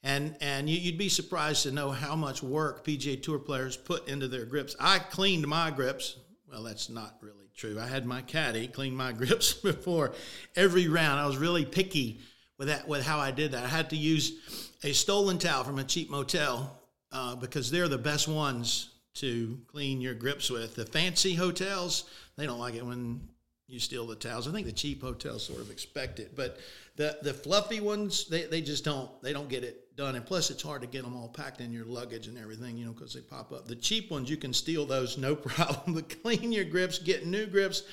And, 0.03 0.37
and 0.41 0.69
you, 0.69 0.91
would 0.91 0.97
be 0.97 1.09
surprised 1.09 1.63
to 1.63 1.71
know 1.71 1.89
how 1.89 2.15
much 2.15 2.43
work 2.43 2.85
PGA 2.85 3.21
Tour 3.21 3.39
players 3.39 3.75
put 3.75 4.07
into 4.07 4.27
their 4.27 4.45
grips. 4.45 4.75
I 4.79 4.99
cleaned 4.99 5.47
my 5.47 5.71
grips. 5.71 6.17
Well, 6.49 6.63
that's 6.63 6.89
not 6.89 7.17
really 7.21 7.49
true. 7.55 7.79
I 7.79 7.87
had 7.87 8.05
my 8.05 8.21
caddy 8.21 8.67
clean 8.67 8.95
my 8.95 9.11
grips 9.13 9.53
before 9.53 10.13
every 10.55 10.87
round. 10.87 11.19
I 11.19 11.25
was 11.25 11.37
really 11.37 11.65
picky 11.65 12.21
with 12.57 12.67
that 12.67 12.87
with 12.87 13.05
how 13.05 13.19
I 13.19 13.31
did 13.31 13.51
that. 13.51 13.63
I 13.63 13.67
had 13.67 13.89
to 13.91 13.97
use 13.97 14.69
a 14.83 14.93
stolen 14.93 15.37
towel 15.37 15.63
from 15.63 15.79
a 15.79 15.83
cheap 15.83 16.09
motel 16.09 16.79
uh, 17.11 17.35
because 17.35 17.71
they're 17.71 17.87
the 17.87 17.97
best 17.97 18.27
ones 18.27 18.89
to 19.19 19.59
clean 19.67 20.01
your 20.01 20.13
grips 20.13 20.49
with. 20.49 20.75
The 20.75 20.85
fancy 20.85 21.33
hotels 21.33 22.05
they 22.37 22.45
don't 22.45 22.59
like 22.59 22.75
it 22.75 22.85
when 22.85 23.21
you 23.67 23.79
steal 23.79 24.07
the 24.07 24.15
towels. 24.15 24.47
I 24.47 24.51
think 24.51 24.65
the 24.65 24.71
cheap 24.71 25.01
hotels 25.01 25.45
sort 25.45 25.59
of 25.59 25.71
expect 25.71 26.19
it, 26.19 26.35
but 26.35 26.59
the 26.95 27.17
the 27.21 27.33
fluffy 27.33 27.79
ones 27.79 28.27
they, 28.27 28.43
they 28.43 28.61
just 28.61 28.83
don't 28.83 29.09
they 29.21 29.33
don't 29.33 29.49
get 29.49 29.63
it 29.63 29.95
done. 29.97 30.15
And 30.15 30.25
plus, 30.25 30.49
it's 30.51 30.61
hard 30.61 30.81
to 30.81 30.87
get 30.87 31.03
them 31.03 31.17
all 31.17 31.27
packed 31.27 31.59
in 31.59 31.73
your 31.73 31.83
luggage 31.83 32.27
and 32.27 32.37
everything, 32.37 32.77
you 32.77 32.85
know, 32.85 32.93
because 32.93 33.13
they 33.13 33.21
pop 33.21 33.51
up. 33.51 33.67
The 33.67 33.75
cheap 33.75 34.11
ones 34.11 34.29
you 34.29 34.37
can 34.37 34.53
steal 34.53 34.85
those 34.85 35.17
no 35.17 35.35
problem. 35.35 35.95
But 35.95 36.21
clean 36.21 36.51
your 36.51 36.65
grips, 36.65 36.99
get 36.99 37.25
new 37.25 37.47
grips. 37.47 37.83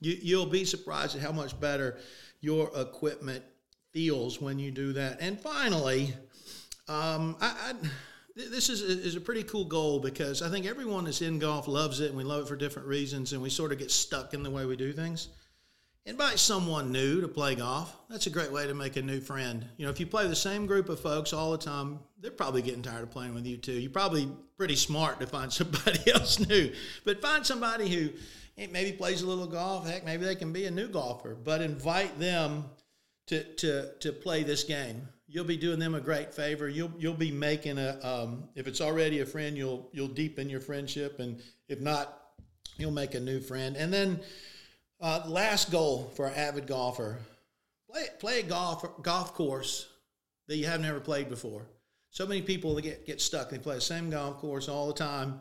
You, 0.00 0.16
you'll 0.20 0.46
be 0.46 0.64
surprised 0.64 1.16
at 1.16 1.22
how 1.22 1.32
much 1.32 1.58
better 1.58 1.98
your 2.40 2.70
equipment 2.76 3.42
feels 3.92 4.40
when 4.40 4.58
you 4.58 4.70
do 4.70 4.92
that. 4.92 5.18
And 5.20 5.40
finally, 5.40 6.14
um, 6.88 7.36
I, 7.40 7.46
I, 7.46 7.74
this 8.36 8.68
is 8.68 8.82
a, 8.82 9.06
is 9.06 9.16
a 9.16 9.20
pretty 9.20 9.44
cool 9.44 9.64
goal 9.64 10.00
because 10.00 10.42
I 10.42 10.50
think 10.50 10.66
everyone 10.66 11.04
that's 11.04 11.22
in 11.22 11.38
golf 11.38 11.68
loves 11.68 12.00
it 12.00 12.08
and 12.08 12.16
we 12.16 12.24
love 12.24 12.42
it 12.42 12.48
for 12.48 12.56
different 12.56 12.88
reasons 12.88 13.32
and 13.32 13.40
we 13.40 13.50
sort 13.50 13.72
of 13.72 13.78
get 13.78 13.90
stuck 13.90 14.34
in 14.34 14.42
the 14.42 14.50
way 14.50 14.66
we 14.66 14.76
do 14.76 14.92
things. 14.92 15.28
Invite 16.06 16.38
someone 16.38 16.92
new 16.92 17.22
to 17.22 17.28
play 17.28 17.54
golf. 17.54 17.96
That's 18.10 18.26
a 18.26 18.30
great 18.30 18.52
way 18.52 18.66
to 18.66 18.74
make 18.74 18.96
a 18.96 19.02
new 19.02 19.20
friend. 19.20 19.64
You 19.78 19.86
know, 19.86 19.90
if 19.90 19.98
you 19.98 20.06
play 20.06 20.26
the 20.26 20.36
same 20.36 20.66
group 20.66 20.90
of 20.90 21.00
folks 21.00 21.32
all 21.32 21.52
the 21.52 21.58
time, 21.58 21.98
they're 22.20 22.30
probably 22.30 22.60
getting 22.60 22.82
tired 22.82 23.04
of 23.04 23.10
playing 23.10 23.34
with 23.34 23.46
you 23.46 23.56
too. 23.56 23.72
You're 23.72 23.90
probably 23.90 24.28
pretty 24.58 24.76
smart 24.76 25.18
to 25.20 25.26
find 25.26 25.50
somebody 25.52 26.12
else 26.12 26.46
new, 26.46 26.72
but 27.04 27.22
find 27.22 27.46
somebody 27.46 27.88
who 27.88 28.10
maybe 28.70 28.92
plays 28.92 29.22
a 29.22 29.26
little 29.26 29.46
golf. 29.46 29.86
Heck, 29.88 30.04
maybe 30.04 30.24
they 30.24 30.34
can 30.34 30.52
be 30.52 30.66
a 30.66 30.70
new 30.70 30.88
golfer, 30.88 31.36
but 31.36 31.62
invite 31.62 32.18
them 32.18 32.64
to, 33.28 33.42
to, 33.42 33.92
to 34.00 34.12
play 34.12 34.42
this 34.42 34.64
game. 34.64 35.08
You'll 35.34 35.44
be 35.44 35.56
doing 35.56 35.80
them 35.80 35.96
a 35.96 36.00
great 36.00 36.32
favor. 36.32 36.68
You'll 36.68 36.92
you'll 36.96 37.12
be 37.12 37.32
making 37.32 37.76
a 37.76 37.98
um, 38.04 38.44
if 38.54 38.68
it's 38.68 38.80
already 38.80 39.18
a 39.18 39.26
friend, 39.26 39.56
you'll 39.56 39.90
you'll 39.92 40.06
deepen 40.06 40.48
your 40.48 40.60
friendship, 40.60 41.18
and 41.18 41.42
if 41.66 41.80
not, 41.80 42.20
you'll 42.76 42.92
make 42.92 43.16
a 43.16 43.20
new 43.20 43.40
friend. 43.40 43.76
And 43.76 43.92
then 43.92 44.20
uh, 45.00 45.22
last 45.26 45.72
goal 45.72 46.12
for 46.14 46.28
an 46.28 46.34
avid 46.34 46.68
golfer: 46.68 47.18
play 47.90 48.04
play 48.20 48.38
a 48.38 48.42
golf 48.44 49.02
golf 49.02 49.34
course 49.34 49.88
that 50.46 50.56
you 50.56 50.66
have 50.66 50.80
never 50.80 51.00
played 51.00 51.28
before. 51.28 51.62
So 52.10 52.28
many 52.28 52.40
people 52.40 52.78
get 52.80 53.04
get 53.04 53.20
stuck. 53.20 53.50
They 53.50 53.58
play 53.58 53.74
the 53.74 53.80
same 53.80 54.10
golf 54.10 54.38
course 54.38 54.68
all 54.68 54.86
the 54.86 54.94
time. 54.94 55.40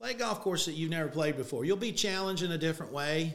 Play 0.00 0.12
a 0.12 0.14
golf 0.14 0.40
course 0.40 0.66
that 0.66 0.74
you've 0.74 0.90
never 0.90 1.08
played 1.08 1.36
before. 1.36 1.64
You'll 1.64 1.78
be 1.78 1.90
challenged 1.90 2.44
in 2.44 2.52
a 2.52 2.58
different 2.58 2.92
way, 2.92 3.34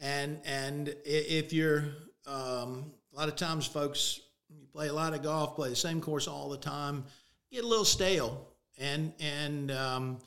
and 0.00 0.40
and 0.46 0.96
if 1.04 1.52
you're 1.52 1.84
um, 2.26 2.90
a 3.12 3.16
lot 3.18 3.28
of 3.28 3.36
times, 3.36 3.66
folks, 3.66 4.22
play 4.76 4.88
a 4.88 4.92
lot 4.92 5.14
of 5.14 5.22
golf, 5.22 5.56
play 5.56 5.70
the 5.70 5.76
same 5.76 6.02
course 6.02 6.28
all 6.28 6.50
the 6.50 6.58
time, 6.58 7.02
get 7.50 7.64
a 7.64 7.66
little 7.66 7.84
stale, 7.84 8.46
and 8.78 9.10
and 9.20 9.70
um, 9.70 10.18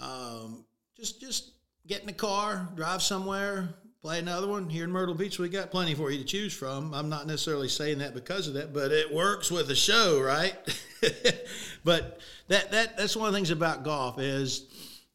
um, 0.00 0.64
just 0.96 1.20
just 1.20 1.50
get 1.88 2.00
in 2.00 2.06
the 2.06 2.12
car, 2.12 2.68
drive 2.76 3.02
somewhere, 3.02 3.74
play 4.00 4.20
another 4.20 4.46
one. 4.46 4.70
Here 4.70 4.84
in 4.84 4.92
Myrtle 4.92 5.16
Beach, 5.16 5.40
we 5.40 5.48
got 5.48 5.72
plenty 5.72 5.96
for 5.96 6.08
you 6.12 6.18
to 6.18 6.24
choose 6.24 6.54
from. 6.54 6.94
I'm 6.94 7.08
not 7.08 7.26
necessarily 7.26 7.66
saying 7.66 7.98
that 7.98 8.14
because 8.14 8.46
of 8.46 8.54
that, 8.54 8.72
but 8.72 8.92
it 8.92 9.12
works 9.12 9.50
with 9.50 9.66
the 9.66 9.74
show, 9.74 10.22
right? 10.22 10.54
but 11.84 12.20
that 12.46 12.70
that 12.70 12.96
that's 12.96 13.16
one 13.16 13.26
of 13.26 13.32
the 13.32 13.38
things 13.38 13.50
about 13.50 13.82
golf 13.82 14.20
is 14.20 14.66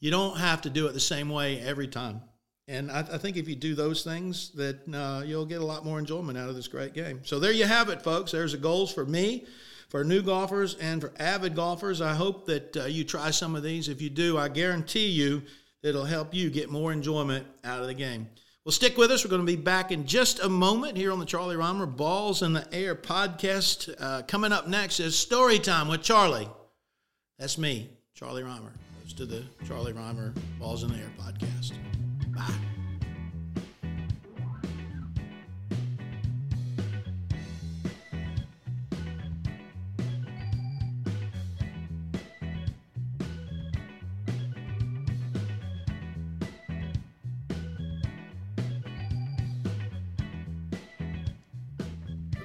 you 0.02 0.12
don't 0.12 0.38
have 0.38 0.64
to 0.64 0.70
do 0.70 0.88
it 0.88 0.94
the 0.94 1.00
same 1.00 1.30
way 1.30 1.62
every 1.62 1.88
time. 1.88 2.20
And 2.68 2.92
I, 2.92 3.00
I, 3.00 3.18
think 3.20 3.38
if 3.38 3.48
you 3.48 3.56
do 3.56 3.76
those 3.76 4.04
things, 4.04 4.50
that 4.52 4.80
uh, 4.92 5.24
you'll 5.24 5.46
get 5.46 5.62
a 5.62 5.66
lot 5.66 5.86
more 5.86 6.00
enjoyment 6.00 6.38
out 6.38 6.50
of 6.50 6.56
this 6.56 6.68
great 6.68 6.94
game. 6.94 7.22
So 7.24 7.40
there 7.40 7.52
you 7.52 7.66
have 7.66 7.90
it, 7.90 8.02
folks. 8.02 8.32
There's 8.32 8.54
the 8.54 8.58
goals 8.58 8.92
for 8.92 9.06
me, 9.06 9.46
for 9.90 10.04
new 10.04 10.24
golfers, 10.24 10.76
and 10.76 11.00
for 11.00 11.14
avid 11.20 11.56
golfers. 11.56 12.02
I 12.02 12.16
hope 12.16 12.48
that 12.48 12.76
uh, 12.78 12.86
you 12.86 13.04
try 13.04 13.30
some 13.30 13.56
of 13.56 13.62
these. 13.62 13.88
If 13.88 14.02
you 14.02 14.10
do, 14.10 14.38
I 14.40 14.48
guarantee 14.48 15.08
you 15.08 15.44
that 15.84 15.90
it'll 15.90 16.06
help 16.06 16.34
you 16.34 16.50
get 16.50 16.72
more 16.72 16.92
enjoyment 16.92 17.46
out 17.64 17.82
of 17.82 17.88
the 17.88 17.94
game. 17.94 18.28
Well, 18.64 18.72
stick 18.72 18.98
with 18.98 19.12
us. 19.12 19.24
We're 19.24 19.30
going 19.30 19.46
to 19.46 19.46
be 19.46 19.62
back 19.62 19.92
in 19.92 20.08
just 20.08 20.40
a 20.40 20.50
moment 20.50 20.98
here 20.98 21.12
on 21.12 21.20
the 21.20 21.26
Charlie 21.26 21.56
Rymer 21.56 21.86
Balls 21.86 22.42
in 22.42 22.54
the 22.54 22.68
Air 22.74 22.96
podcast. 22.96 23.94
Uh, 24.00 24.24
coming 24.24 24.52
up 24.52 24.68
next 24.68 25.00
is 25.00 25.16
Story 25.16 25.60
Time 25.60 25.88
with 25.88 26.02
Charlie. 26.02 26.50
That's 27.38 27.60
me, 27.60 27.92
Charlie 28.16 28.42
Rymer. 28.42 28.72
host 29.04 29.20
of 29.20 29.30
the 29.30 29.44
Charlie 29.68 29.94
Rymer 29.94 30.34
Balls 30.58 30.82
in 30.82 30.90
the 30.90 30.96
Air 30.96 31.12
podcast. 31.20 31.74
Bye. 32.36 32.66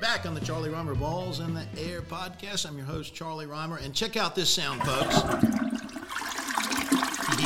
back 0.00 0.26
on 0.26 0.34
the 0.34 0.40
Charlie 0.40 0.68
Rymer 0.70 0.94
Balls 0.96 1.40
in 1.40 1.54
the 1.54 1.64
Air 1.78 2.02
podcast. 2.02 2.66
I'm 2.66 2.76
your 2.76 2.84
host, 2.84 3.14
Charlie 3.14 3.46
Rymer, 3.46 3.76
and 3.76 3.94
check 3.94 4.16
out 4.16 4.34
this 4.34 4.50
sound, 4.50 4.82
folks. 4.82 5.79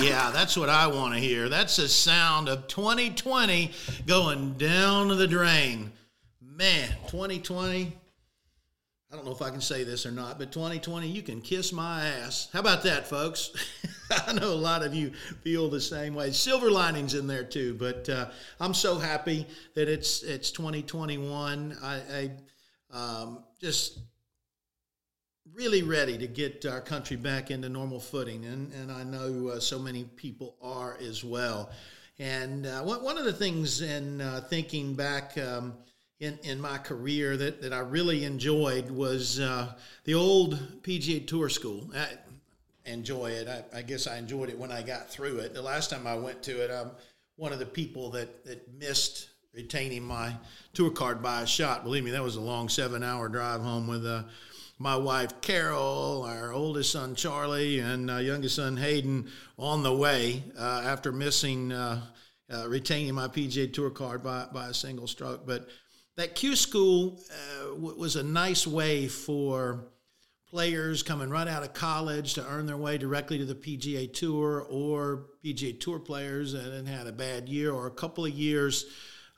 Yeah, 0.00 0.30
that's 0.32 0.56
what 0.56 0.68
I 0.68 0.88
want 0.88 1.14
to 1.14 1.20
hear. 1.20 1.48
That's 1.48 1.76
the 1.76 1.88
sound 1.88 2.48
of 2.48 2.66
2020 2.66 3.70
going 4.06 4.54
down 4.54 5.08
the 5.08 5.26
drain. 5.26 5.92
Man, 6.42 6.88
2020. 7.08 7.96
I 9.10 9.16
don't 9.16 9.24
know 9.24 9.32
if 9.32 9.40
I 9.40 9.50
can 9.50 9.60
say 9.60 9.84
this 9.84 10.04
or 10.04 10.10
not, 10.10 10.38
but 10.38 10.50
2020, 10.50 11.06
you 11.06 11.22
can 11.22 11.40
kiss 11.40 11.72
my 11.72 12.06
ass. 12.06 12.48
How 12.52 12.58
about 12.58 12.82
that, 12.82 13.06
folks? 13.06 13.52
I 14.26 14.32
know 14.32 14.52
a 14.52 14.54
lot 14.54 14.82
of 14.82 14.94
you 14.94 15.12
feel 15.44 15.70
the 15.70 15.80
same 15.80 16.14
way. 16.16 16.32
Silver 16.32 16.72
linings 16.72 17.14
in 17.14 17.28
there 17.28 17.44
too, 17.44 17.74
but 17.74 18.08
uh, 18.08 18.30
I'm 18.58 18.74
so 18.74 18.98
happy 18.98 19.46
that 19.76 19.88
it's 19.88 20.24
it's 20.24 20.50
2021. 20.50 21.78
I, 21.82 22.00
I 22.12 22.30
um, 22.96 23.44
just 23.60 24.00
really 25.52 25.82
ready 25.82 26.16
to 26.18 26.26
get 26.26 26.64
our 26.66 26.80
country 26.80 27.16
back 27.16 27.50
into 27.50 27.68
normal 27.68 28.00
footing, 28.00 28.44
and, 28.44 28.72
and 28.72 28.90
I 28.90 29.04
know 29.04 29.48
uh, 29.48 29.60
so 29.60 29.78
many 29.78 30.04
people 30.16 30.56
are 30.62 30.96
as 31.00 31.22
well. 31.22 31.70
And 32.18 32.66
uh, 32.66 32.82
one 32.82 33.18
of 33.18 33.24
the 33.24 33.32
things 33.32 33.80
in 33.80 34.20
uh, 34.20 34.40
thinking 34.48 34.94
back 34.94 35.36
um, 35.36 35.74
in, 36.20 36.38
in 36.44 36.60
my 36.60 36.78
career 36.78 37.36
that, 37.36 37.60
that 37.60 37.72
I 37.72 37.80
really 37.80 38.24
enjoyed 38.24 38.90
was 38.90 39.40
uh, 39.40 39.72
the 40.04 40.14
old 40.14 40.82
PGA 40.82 41.26
Tour 41.26 41.48
School. 41.48 41.90
I 41.94 42.08
enjoy 42.86 43.30
it. 43.30 43.48
I, 43.48 43.78
I, 43.78 43.82
guess 43.82 44.06
I 44.06 44.16
enjoyed 44.16 44.48
it 44.48 44.58
when 44.58 44.70
I 44.70 44.82
got 44.82 45.10
through 45.10 45.38
it. 45.38 45.54
The 45.54 45.62
last 45.62 45.90
time 45.90 46.06
I 46.06 46.14
went 46.14 46.42
to 46.44 46.64
it, 46.64 46.70
I'm 46.70 46.90
one 47.36 47.52
of 47.52 47.58
the 47.58 47.66
people 47.66 48.10
that, 48.10 48.44
that 48.44 48.72
missed 48.74 49.28
retaining 49.52 50.02
my 50.02 50.34
tour 50.72 50.90
card 50.90 51.22
by 51.22 51.42
a 51.42 51.46
shot. 51.46 51.84
Believe 51.84 52.04
me, 52.04 52.10
that 52.12 52.22
was 52.22 52.36
a 52.36 52.40
long 52.40 52.68
seven 52.68 53.02
hour 53.02 53.28
drive 53.28 53.60
home 53.60 53.86
with 53.86 54.06
uh, 54.06 54.22
my 54.78 54.96
wife 54.96 55.40
Carol, 55.40 56.24
our 56.26 56.52
oldest 56.52 56.92
son 56.92 57.14
Charlie, 57.14 57.80
and 57.80 58.10
uh, 58.10 58.16
youngest 58.16 58.56
son 58.56 58.76
Hayden 58.76 59.30
on 59.58 59.82
the 59.82 59.94
way 59.94 60.42
uh, 60.58 60.82
after 60.84 61.12
missing 61.12 61.72
uh, 61.72 62.02
uh, 62.52 62.68
retaining 62.68 63.14
my 63.14 63.28
PGA 63.28 63.72
Tour 63.72 63.90
card 63.90 64.22
by, 64.22 64.46
by 64.52 64.68
a 64.68 64.74
single 64.74 65.06
stroke. 65.06 65.46
But 65.46 65.68
that 66.16 66.34
Q 66.34 66.56
school 66.56 67.20
uh, 67.30 67.74
w- 67.74 67.98
was 67.98 68.16
a 68.16 68.22
nice 68.22 68.66
way 68.66 69.08
for 69.08 69.86
players 70.48 71.02
coming 71.02 71.30
right 71.30 71.48
out 71.48 71.62
of 71.62 71.72
college 71.72 72.34
to 72.34 72.46
earn 72.46 72.66
their 72.66 72.76
way 72.76 72.98
directly 72.98 73.38
to 73.38 73.44
the 73.44 73.54
PGA 73.54 74.12
Tour 74.12 74.66
or 74.70 75.26
PGA 75.44 75.78
Tour 75.80 75.98
players 75.98 76.52
that 76.52 76.86
had 76.86 77.06
a 77.06 77.12
bad 77.12 77.48
year 77.48 77.72
or 77.72 77.86
a 77.86 77.90
couple 77.90 78.24
of 78.24 78.32
years. 78.32 78.86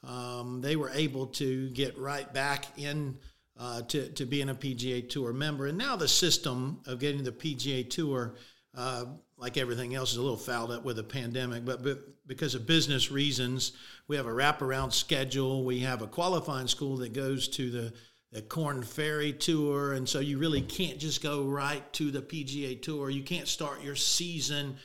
Um, 0.07 0.61
they 0.61 0.77
were 0.77 0.91
able 0.91 1.27
to 1.29 1.71
get 1.71 1.97
right 1.99 2.31
back 2.33 2.67
in 2.77 3.19
uh, 3.59 3.83
to, 3.83 4.09
to 4.11 4.27
being 4.27 4.49
a 4.49 4.55
PGA 4.55 5.09
Tour 5.09 5.33
member. 5.33 5.67
And 5.67 5.79
now 5.79 5.97
the 5.97 6.09
system 6.09 6.81
of 6.87 6.99
getting 6.99 7.25
the 7.25 7.33
PGA 7.33 7.89
Tour, 7.89 8.35
uh, 8.75 9.05
like 9.39 9.57
everything 9.57 9.95
else, 9.95 10.13
is 10.13 10.19
a 10.19 10.23
little 10.23 10.37
fouled 10.37 10.71
up 10.71 10.85
with 10.85 10.97
the 10.97 11.05
pandemic. 11.05 11.65
But, 11.65 11.83
but 11.83 12.27
because 12.27 12.55
of 12.55 12.67
business 12.67 13.11
reasons, 13.11 13.73
we 14.09 14.17
have 14.17 14.27
a 14.27 14.31
wraparound 14.31 14.93
schedule. 14.93 15.65
We 15.65 15.81
have 15.81 16.03
a 16.03 16.07
qualifying 16.07 16.69
school 16.69 16.99
that 16.99 17.13
goes 17.13 17.49
to 17.49 17.71
the 17.71 17.93
the 18.33 18.43
Korn 18.43 18.83
Ferry 18.83 19.33
Tour, 19.33 19.93
and 19.93 20.07
so 20.07 20.19
you 20.19 20.37
really 20.37 20.61
can't 20.61 20.99
just 20.99 21.23
go 21.23 21.45
right 21.45 21.91
to 21.95 22.11
the 22.11 22.21
PGA 22.21 22.83
Tour. 22.83 23.09
You 23.09 23.23
can't 23.23 23.47
start 23.47 23.83
your 23.83 23.95
season 23.95 24.77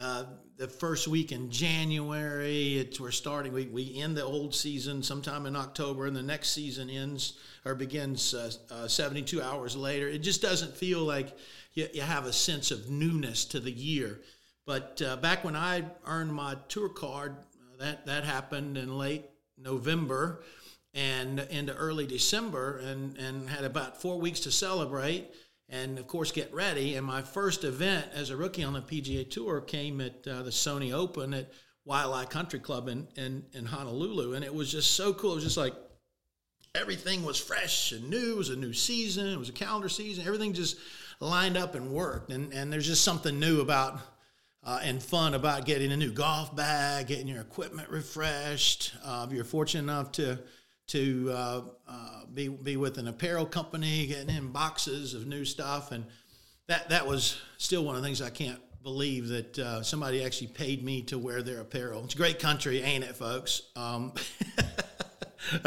uh, 0.00 0.24
the 0.56 0.68
first 0.68 1.08
week 1.08 1.32
in 1.32 1.50
January. 1.50 2.78
It's 2.78 3.00
we're 3.00 3.10
starting. 3.10 3.52
We, 3.52 3.66
we 3.66 3.98
end 4.00 4.16
the 4.16 4.24
old 4.24 4.54
season 4.54 5.02
sometime 5.02 5.46
in 5.46 5.56
October, 5.56 6.06
and 6.06 6.14
the 6.14 6.22
next 6.22 6.50
season 6.50 6.90
ends 6.90 7.34
or 7.64 7.74
begins 7.74 8.34
uh, 8.34 8.50
uh, 8.70 8.88
72 8.88 9.40
hours 9.42 9.76
later. 9.76 10.08
It 10.08 10.18
just 10.18 10.42
doesn't 10.42 10.74
feel 10.74 11.00
like 11.00 11.36
you, 11.72 11.88
you 11.92 12.02
have 12.02 12.26
a 12.26 12.32
sense 12.32 12.70
of 12.70 12.90
newness 12.90 13.44
to 13.46 13.60
the 13.60 13.70
year. 13.70 14.20
But 14.66 15.00
uh, 15.04 15.16
back 15.16 15.44
when 15.44 15.56
I 15.56 15.84
earned 16.06 16.32
my 16.32 16.56
tour 16.68 16.88
card, 16.88 17.36
uh, 17.38 17.84
that 17.84 18.06
that 18.06 18.24
happened 18.24 18.76
in 18.76 18.98
late 18.98 19.24
November 19.56 20.42
and 20.92 21.40
into 21.50 21.74
early 21.74 22.06
December, 22.06 22.78
and 22.78 23.16
and 23.16 23.48
had 23.48 23.64
about 23.64 24.00
four 24.00 24.18
weeks 24.18 24.40
to 24.40 24.50
celebrate 24.50 25.30
and 25.68 25.98
of 25.98 26.06
course 26.06 26.32
get 26.32 26.52
ready. 26.52 26.94
And 26.94 27.06
my 27.06 27.22
first 27.22 27.64
event 27.64 28.06
as 28.14 28.30
a 28.30 28.36
rookie 28.36 28.64
on 28.64 28.72
the 28.72 28.82
PGA 28.82 29.28
Tour 29.28 29.60
came 29.60 30.00
at 30.00 30.26
uh, 30.26 30.42
the 30.42 30.50
Sony 30.50 30.92
Open 30.92 31.34
at 31.34 31.50
Waialae 31.86 32.28
Country 32.28 32.58
Club 32.58 32.88
in, 32.88 33.06
in, 33.16 33.44
in 33.52 33.66
Honolulu, 33.66 34.34
and 34.34 34.44
it 34.44 34.54
was 34.54 34.70
just 34.70 34.92
so 34.92 35.14
cool. 35.14 35.32
It 35.32 35.36
was 35.36 35.44
just 35.44 35.56
like 35.56 35.74
everything 36.74 37.24
was 37.24 37.38
fresh 37.38 37.92
and 37.92 38.10
new. 38.10 38.32
It 38.32 38.36
was 38.36 38.50
a 38.50 38.56
new 38.56 38.72
season. 38.72 39.28
It 39.28 39.38
was 39.38 39.48
a 39.48 39.52
calendar 39.52 39.88
season. 39.88 40.26
Everything 40.26 40.52
just 40.52 40.76
lined 41.20 41.56
up 41.56 41.74
and 41.74 41.90
worked. 41.90 42.30
And 42.30 42.52
and 42.52 42.72
there's 42.72 42.86
just 42.86 43.04
something 43.04 43.38
new 43.38 43.60
about. 43.60 44.00
Uh, 44.64 44.80
and 44.82 45.00
fun 45.00 45.34
about 45.34 45.64
getting 45.64 45.92
a 45.92 45.96
new 45.96 46.10
golf 46.10 46.56
bag, 46.56 47.06
getting 47.06 47.28
your 47.28 47.40
equipment 47.40 47.88
refreshed. 47.88 48.92
Uh, 49.04 49.24
if 49.24 49.32
you're 49.32 49.44
fortunate 49.44 49.84
enough 49.84 50.10
to 50.10 50.40
to 50.88 51.30
uh, 51.32 51.60
uh, 51.88 52.20
be 52.32 52.48
be 52.48 52.76
with 52.76 52.98
an 52.98 53.08
apparel 53.08 53.46
company, 53.46 54.06
getting 54.06 54.34
in 54.34 54.48
boxes 54.48 55.14
of 55.14 55.26
new 55.26 55.44
stuff, 55.44 55.92
and 55.92 56.04
that 56.68 56.88
that 56.90 57.06
was 57.06 57.38
still 57.58 57.84
one 57.84 57.96
of 57.96 58.02
the 58.02 58.06
things 58.06 58.22
I 58.22 58.30
can't 58.30 58.60
believe 58.82 59.28
that 59.28 59.58
uh, 59.58 59.82
somebody 59.82 60.24
actually 60.24 60.46
paid 60.46 60.84
me 60.84 61.02
to 61.02 61.18
wear 61.18 61.42
their 61.42 61.60
apparel. 61.60 62.04
It's 62.04 62.14
a 62.14 62.16
great 62.16 62.38
country, 62.38 62.82
ain't 62.82 63.02
it, 63.02 63.16
folks? 63.16 63.62
Um, 63.74 64.12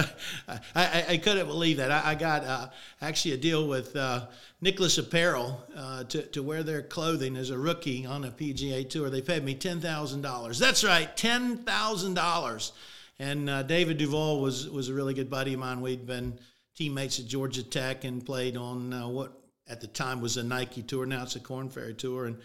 I, 0.48 0.60
I, 0.74 1.06
I, 1.10 1.18
couldn't 1.18 1.48
believe 1.48 1.78
that. 1.78 1.92
I, 1.92 2.12
I 2.12 2.16
got 2.16 2.46
uh, 2.46 2.70
actually 3.02 3.34
a 3.34 3.38
deal 3.38 3.68
with 3.68 3.94
uh, 3.96 4.28
Nicklaus 4.62 4.98
Apparel 4.98 5.62
uh, 5.76 6.06
to, 6.06 6.22
to 6.28 6.42
wear 6.42 6.64
their 6.64 6.82
clothing 6.82 7.36
as 7.36 7.50
a 7.50 7.58
rookie 7.58 8.06
on 8.06 8.24
a 8.24 8.32
PGA 8.32 8.90
tour. 8.90 9.10
They 9.10 9.22
paid 9.22 9.44
me 9.44 9.54
$10,000. 9.54 10.60
That's 10.60 10.84
right, 10.86 11.16
$10,000 11.16 12.72
and 13.20 13.50
uh, 13.50 13.64
David 13.64 13.98
Duval 13.98 14.40
was 14.40 14.70
was 14.70 14.90
a 14.90 14.94
really 14.94 15.14
good 15.14 15.30
buddy 15.30 15.54
of 15.54 15.60
mine. 15.60 15.82
We'd 15.82 16.08
been 16.08 16.40
teammates 16.76 17.20
at 17.20 17.28
Georgia 17.28 17.64
Tech 17.64 18.06
and 18.06 18.26
played 18.26 18.56
on 18.56 18.94
uh, 18.94 19.08
what 19.08 19.34
at 19.68 19.82
the 19.82 19.88
time 19.88 20.22
was 20.22 20.38
a 20.38 20.44
Nike 20.44 20.82
tour. 20.82 21.06
Now 21.06 21.24
it's 21.24 21.36
a 21.36 21.40
Korn 21.40 21.70
Ferry 21.70 21.94
tour. 21.94 22.26
And 22.26 22.38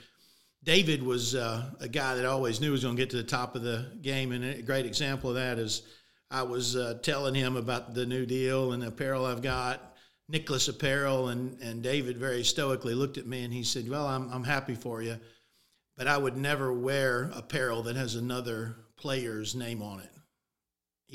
David 0.64 1.02
was 1.02 1.34
uh, 1.34 1.70
a 1.80 1.88
guy 1.88 2.16
that 2.16 2.26
I 2.26 2.28
always 2.28 2.60
knew 2.60 2.72
was 2.72 2.82
going 2.82 2.96
to 2.96 3.02
get 3.02 3.10
to 3.10 3.16
the 3.16 3.22
top 3.22 3.54
of 3.54 3.62
the 3.62 3.86
game. 4.02 4.32
And 4.32 4.44
a 4.44 4.62
great 4.62 4.86
example 4.86 5.30
of 5.30 5.36
that 5.36 5.58
is 5.58 5.82
I 6.30 6.42
was 6.42 6.74
uh, 6.74 6.98
telling 7.02 7.34
him 7.34 7.56
about 7.56 7.94
the 7.94 8.04
new 8.04 8.26
deal 8.26 8.72
and 8.72 8.82
the 8.82 8.88
apparel 8.88 9.24
I've 9.24 9.42
got. 9.42 9.94
Nicklaus 10.28 10.68
Apparel 10.68 11.28
and, 11.28 11.60
and 11.60 11.82
David 11.82 12.16
very 12.16 12.44
stoically 12.44 12.94
looked 12.94 13.18
at 13.18 13.26
me 13.26 13.44
and 13.44 13.52
he 13.52 13.62
said, 13.62 13.88
Well, 13.88 14.06
I'm, 14.06 14.30
I'm 14.32 14.44
happy 14.44 14.74
for 14.74 15.02
you, 15.02 15.20
but 15.98 16.08
I 16.08 16.16
would 16.16 16.36
never 16.36 16.72
wear 16.72 17.30
apparel 17.34 17.82
that 17.82 17.96
has 17.96 18.14
another 18.14 18.76
player's 18.96 19.54
name 19.54 19.82
on 19.82 20.00
it 20.00 20.13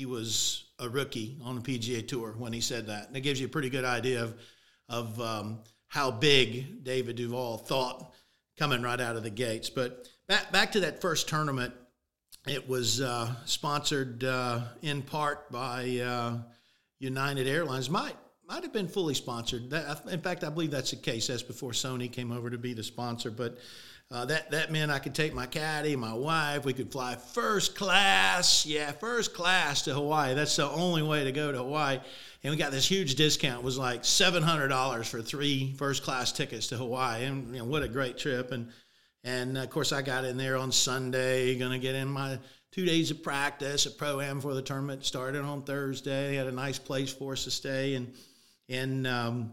he 0.00 0.06
was 0.06 0.64
a 0.78 0.88
rookie 0.88 1.36
on 1.44 1.56
the 1.56 1.60
PGA 1.60 2.08
Tour 2.08 2.34
when 2.38 2.54
he 2.54 2.62
said 2.62 2.86
that. 2.86 3.08
And 3.08 3.16
it 3.18 3.20
gives 3.20 3.38
you 3.38 3.44
a 3.44 3.50
pretty 3.50 3.68
good 3.68 3.84
idea 3.84 4.22
of, 4.22 4.34
of 4.88 5.20
um, 5.20 5.58
how 5.88 6.10
big 6.10 6.82
David 6.82 7.16
Duval 7.16 7.58
thought 7.58 8.14
coming 8.58 8.80
right 8.80 8.98
out 8.98 9.14
of 9.14 9.22
the 9.22 9.28
gates. 9.28 9.68
But 9.68 10.08
back, 10.26 10.50
back 10.52 10.72
to 10.72 10.80
that 10.80 11.02
first 11.02 11.28
tournament, 11.28 11.74
it 12.46 12.66
was 12.66 13.02
uh, 13.02 13.30
sponsored 13.44 14.24
uh, 14.24 14.62
in 14.80 15.02
part 15.02 15.52
by 15.52 15.98
uh, 15.98 16.38
United 16.98 17.46
Airlines. 17.46 17.90
Might 17.90 18.16
might 18.50 18.64
have 18.64 18.72
been 18.72 18.88
fully 18.88 19.14
sponsored. 19.14 19.70
That, 19.70 20.02
in 20.10 20.20
fact, 20.20 20.42
I 20.42 20.50
believe 20.50 20.72
that's 20.72 20.90
the 20.90 20.96
case. 20.96 21.28
That's 21.28 21.42
before 21.42 21.70
Sony 21.70 22.10
came 22.10 22.32
over 22.32 22.50
to 22.50 22.58
be 22.58 22.72
the 22.74 22.82
sponsor. 22.82 23.30
But 23.30 23.58
uh, 24.10 24.24
that 24.24 24.50
that 24.50 24.72
meant 24.72 24.90
I 24.90 24.98
could 24.98 25.14
take 25.14 25.32
my 25.32 25.46
caddy, 25.46 25.94
my 25.94 26.12
wife. 26.12 26.64
We 26.64 26.72
could 26.72 26.90
fly 26.90 27.14
first 27.14 27.76
class, 27.76 28.66
yeah, 28.66 28.90
first 28.90 29.34
class 29.34 29.82
to 29.82 29.94
Hawaii. 29.94 30.34
That's 30.34 30.56
the 30.56 30.68
only 30.68 31.02
way 31.02 31.22
to 31.24 31.32
go 31.32 31.52
to 31.52 31.58
Hawaii. 31.58 32.00
And 32.42 32.50
we 32.50 32.56
got 32.56 32.72
this 32.72 32.88
huge 32.88 33.14
discount. 33.14 33.60
It 33.60 33.64
was 33.64 33.78
like 33.78 34.04
seven 34.04 34.42
hundred 34.42 34.68
dollars 34.68 35.08
for 35.08 35.22
three 35.22 35.72
first 35.78 36.02
class 36.02 36.32
tickets 36.32 36.66
to 36.68 36.76
Hawaii. 36.76 37.26
And 37.26 37.54
you 37.54 37.60
know, 37.60 37.66
what 37.66 37.84
a 37.84 37.88
great 37.88 38.18
trip! 38.18 38.50
And 38.50 38.72
and 39.22 39.56
of 39.58 39.70
course, 39.70 39.92
I 39.92 40.02
got 40.02 40.24
in 40.24 40.36
there 40.36 40.56
on 40.56 40.72
Sunday. 40.72 41.56
Going 41.56 41.70
to 41.70 41.78
get 41.78 41.94
in 41.94 42.08
my 42.08 42.40
two 42.72 42.84
days 42.84 43.12
of 43.12 43.22
practice 43.22 43.86
at 43.86 43.96
pro 43.96 44.20
am 44.20 44.40
for 44.40 44.54
the 44.54 44.62
tournament 44.62 45.04
started 45.04 45.42
on 45.42 45.62
Thursday. 45.62 46.34
Had 46.34 46.48
a 46.48 46.52
nice 46.52 46.80
place 46.80 47.12
for 47.12 47.34
us 47.34 47.44
to 47.44 47.52
stay 47.52 47.94
and 47.94 48.12
and 48.70 49.06
um, 49.06 49.52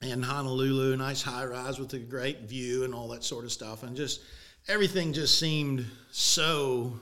in 0.00 0.22
Honolulu, 0.22 0.96
nice 0.96 1.22
high 1.22 1.44
rise 1.44 1.78
with 1.78 1.92
a 1.94 1.98
great 1.98 2.42
view 2.42 2.84
and 2.84 2.94
all 2.94 3.08
that 3.08 3.24
sort 3.24 3.44
of 3.44 3.52
stuff. 3.52 3.82
And 3.82 3.96
just 3.96 4.20
everything 4.68 5.12
just 5.12 5.38
seemed 5.38 5.84
so 6.10 6.98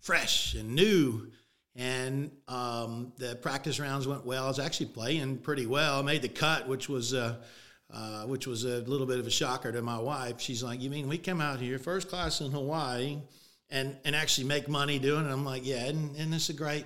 fresh 0.00 0.54
and 0.54 0.74
new. 0.74 1.30
And 1.76 2.32
um, 2.48 3.12
the 3.16 3.36
practice 3.36 3.80
rounds 3.80 4.06
went 4.06 4.26
well. 4.26 4.44
I 4.44 4.48
was 4.48 4.58
actually 4.58 4.86
playing 4.86 5.38
pretty 5.38 5.66
well. 5.66 6.00
I 6.00 6.02
made 6.02 6.20
the 6.20 6.28
cut, 6.28 6.68
which 6.68 6.88
was 6.88 7.14
uh, 7.14 7.36
uh, 7.90 8.24
which 8.24 8.46
was 8.46 8.64
a 8.64 8.80
little 8.80 9.06
bit 9.06 9.18
of 9.18 9.26
a 9.26 9.30
shocker 9.30 9.72
to 9.72 9.80
my 9.80 9.98
wife. 9.98 10.38
She's 10.38 10.62
like, 10.62 10.82
"You 10.82 10.90
mean 10.90 11.08
we 11.08 11.16
come 11.16 11.40
out 11.40 11.60
here 11.60 11.78
first 11.78 12.08
class 12.08 12.42
in 12.42 12.50
Hawaii 12.50 13.18
and 13.70 13.96
and 14.04 14.14
actually 14.14 14.48
make 14.48 14.68
money 14.68 14.98
doing 14.98 15.24
it?" 15.24 15.30
I'm 15.30 15.46
like, 15.46 15.64
"Yeah, 15.64 15.86
and, 15.86 16.14
and 16.16 16.34
it's 16.34 16.50
a 16.50 16.52
great 16.52 16.84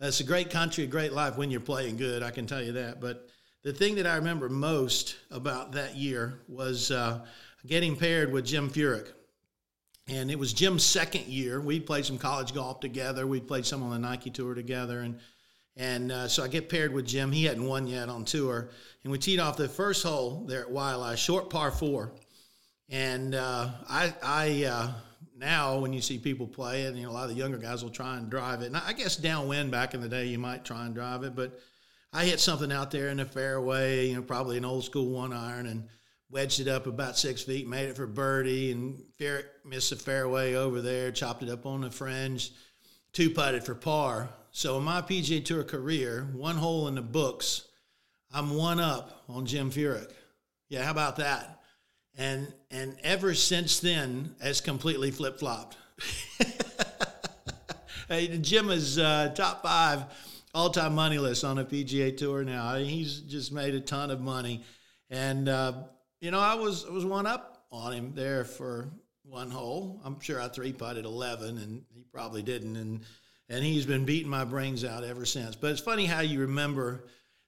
it's 0.00 0.20
a 0.20 0.24
great 0.24 0.50
country, 0.50 0.84
a 0.84 0.88
great 0.88 1.12
life 1.12 1.36
when 1.36 1.50
you're 1.50 1.60
playing 1.60 1.96
good. 1.96 2.22
I 2.22 2.30
can 2.30 2.46
tell 2.46 2.62
you 2.62 2.72
that." 2.72 3.00
But 3.00 3.28
the 3.62 3.72
thing 3.72 3.94
that 3.96 4.06
I 4.06 4.16
remember 4.16 4.48
most 4.48 5.16
about 5.30 5.72
that 5.72 5.96
year 5.96 6.40
was 6.48 6.90
uh, 6.90 7.24
getting 7.66 7.96
paired 7.96 8.32
with 8.32 8.44
Jim 8.44 8.70
Furyk. 8.70 9.08
And 10.06 10.30
it 10.30 10.38
was 10.38 10.52
Jim's 10.52 10.84
second 10.84 11.26
year. 11.28 11.60
We 11.62 11.80
played 11.80 12.04
some 12.04 12.18
college 12.18 12.52
golf 12.52 12.80
together. 12.80 13.26
We 13.26 13.40
played 13.40 13.64
some 13.64 13.82
on 13.82 13.90
the 13.90 13.98
Nike 13.98 14.30
tour 14.30 14.54
together. 14.54 15.00
And 15.00 15.18
and 15.76 16.12
uh, 16.12 16.28
so 16.28 16.44
I 16.44 16.48
get 16.48 16.68
paired 16.68 16.92
with 16.92 17.06
Jim. 17.06 17.32
He 17.32 17.44
hadn't 17.44 17.64
won 17.64 17.86
yet 17.86 18.08
on 18.08 18.24
tour. 18.24 18.70
And 19.02 19.10
we 19.10 19.18
teed 19.18 19.40
off 19.40 19.56
the 19.56 19.68
first 19.68 20.04
hole 20.04 20.44
there 20.46 20.60
at 20.60 20.68
Waialae, 20.68 21.16
short 21.16 21.50
par 21.50 21.70
four. 21.70 22.12
And 22.90 23.34
uh, 23.34 23.70
I, 23.88 24.14
I 24.22 24.64
uh, 24.64 24.92
now 25.36 25.78
when 25.78 25.92
you 25.92 26.00
see 26.00 26.18
people 26.18 26.46
play 26.46 26.82
it, 26.82 26.94
you 26.94 27.04
know, 27.04 27.10
a 27.10 27.12
lot 27.12 27.24
of 27.24 27.30
the 27.30 27.36
younger 27.36 27.58
guys 27.58 27.82
will 27.82 27.90
try 27.90 28.16
and 28.16 28.30
drive 28.30 28.62
it. 28.62 28.66
And 28.66 28.76
I 28.76 28.92
guess 28.92 29.16
downwind 29.16 29.70
back 29.70 29.94
in 29.94 30.00
the 30.00 30.08
day, 30.08 30.26
you 30.26 30.38
might 30.38 30.64
try 30.64 30.86
and 30.86 30.94
drive 30.94 31.24
it. 31.24 31.34
But 31.34 31.58
I 32.12 32.24
hit 32.24 32.40
something 32.40 32.70
out 32.70 32.90
there 32.90 33.08
in 33.08 33.16
the 33.16 33.24
fairway, 33.24 34.08
you 34.08 34.16
know, 34.16 34.22
probably 34.22 34.56
an 34.56 34.64
old 34.64 34.84
school 34.84 35.10
one 35.10 35.32
iron, 35.32 35.66
and 35.66 35.88
wedged 36.30 36.60
it 36.60 36.68
up 36.68 36.86
about 36.86 37.18
six 37.18 37.42
feet, 37.42 37.68
made 37.68 37.88
it 37.88 37.96
for 37.96 38.06
birdie, 38.06 38.72
and 38.72 39.02
Furyk 39.20 39.46
missed 39.64 39.90
the 39.90 39.96
fairway 39.96 40.54
over 40.54 40.80
there, 40.80 41.10
chopped 41.10 41.42
it 41.42 41.48
up 41.48 41.66
on 41.66 41.80
the 41.80 41.90
fringe, 41.90 42.52
two 43.12 43.30
putted 43.30 43.64
for 43.64 43.74
par. 43.74 44.28
So 44.52 44.78
in 44.78 44.84
my 44.84 45.02
PGA 45.02 45.44
Tour 45.44 45.64
career, 45.64 46.28
one 46.32 46.56
hole 46.56 46.86
in 46.86 46.94
the 46.94 47.02
books, 47.02 47.62
I'm 48.32 48.54
one 48.54 48.78
up 48.80 49.24
on 49.28 49.46
Jim 49.46 49.70
Furyk. 49.70 50.12
Yeah, 50.68 50.84
how 50.84 50.92
about 50.92 51.16
that? 51.16 51.60
And 52.16 52.52
and 52.70 52.96
ever 53.02 53.34
since 53.34 53.80
then 53.80 54.34
has 54.40 54.60
completely 54.60 55.10
flip 55.10 55.38
flopped. 55.38 55.76
hey, 58.08 58.38
Jim 58.38 58.70
is 58.70 58.98
uh, 58.98 59.32
top 59.34 59.62
five 59.62 60.04
all 60.54 60.70
time 60.70 60.94
money 60.94 61.18
list 61.18 61.44
on 61.44 61.58
a 61.58 61.64
PGA 61.64 62.16
Tour 62.16 62.44
now. 62.44 62.76
He's 62.76 63.20
just 63.20 63.52
made 63.52 63.74
a 63.74 63.80
ton 63.80 64.10
of 64.10 64.20
money, 64.20 64.62
and 65.10 65.48
uh, 65.48 65.72
you 66.20 66.30
know 66.30 66.40
I 66.40 66.54
was 66.54 66.86
I 66.86 66.90
was 66.90 67.04
one 67.04 67.26
up 67.26 67.64
on 67.70 67.92
him 67.92 68.12
there 68.14 68.44
for 68.44 68.88
one 69.24 69.50
hole. 69.50 70.00
I'm 70.04 70.20
sure 70.20 70.40
I 70.40 70.48
three 70.48 70.72
putted 70.72 71.04
eleven, 71.04 71.58
and 71.58 71.82
he 71.94 72.04
probably 72.12 72.42
didn't, 72.42 72.76
and 72.76 73.00
and 73.48 73.64
he's 73.64 73.86
been 73.86 74.04
beating 74.04 74.30
my 74.30 74.44
brains 74.44 74.84
out 74.84 75.04
ever 75.04 75.24
since. 75.24 75.56
But 75.56 75.72
it's 75.72 75.80
funny 75.80 76.06
how 76.06 76.20
you 76.20 76.40
remember 76.40 77.04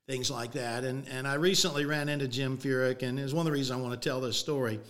things 0.07 0.31
like 0.31 0.53
that. 0.53 0.85
And 0.85 1.07
and 1.09 1.27
I 1.27 1.35
recently 1.35 1.85
ran 1.85 2.09
into 2.09 2.29
Jim 2.29 2.57
Furyk, 2.59 3.03
and 3.03 3.19
it's 3.19 3.33
one 3.33 3.47
of 3.47 3.53
the 3.53 3.59
reasons 3.59 3.79
I 3.79 3.83
want 3.83 4.01
to 4.01 4.09
tell 4.09 4.21
this 4.21 4.37
story. 4.37 4.81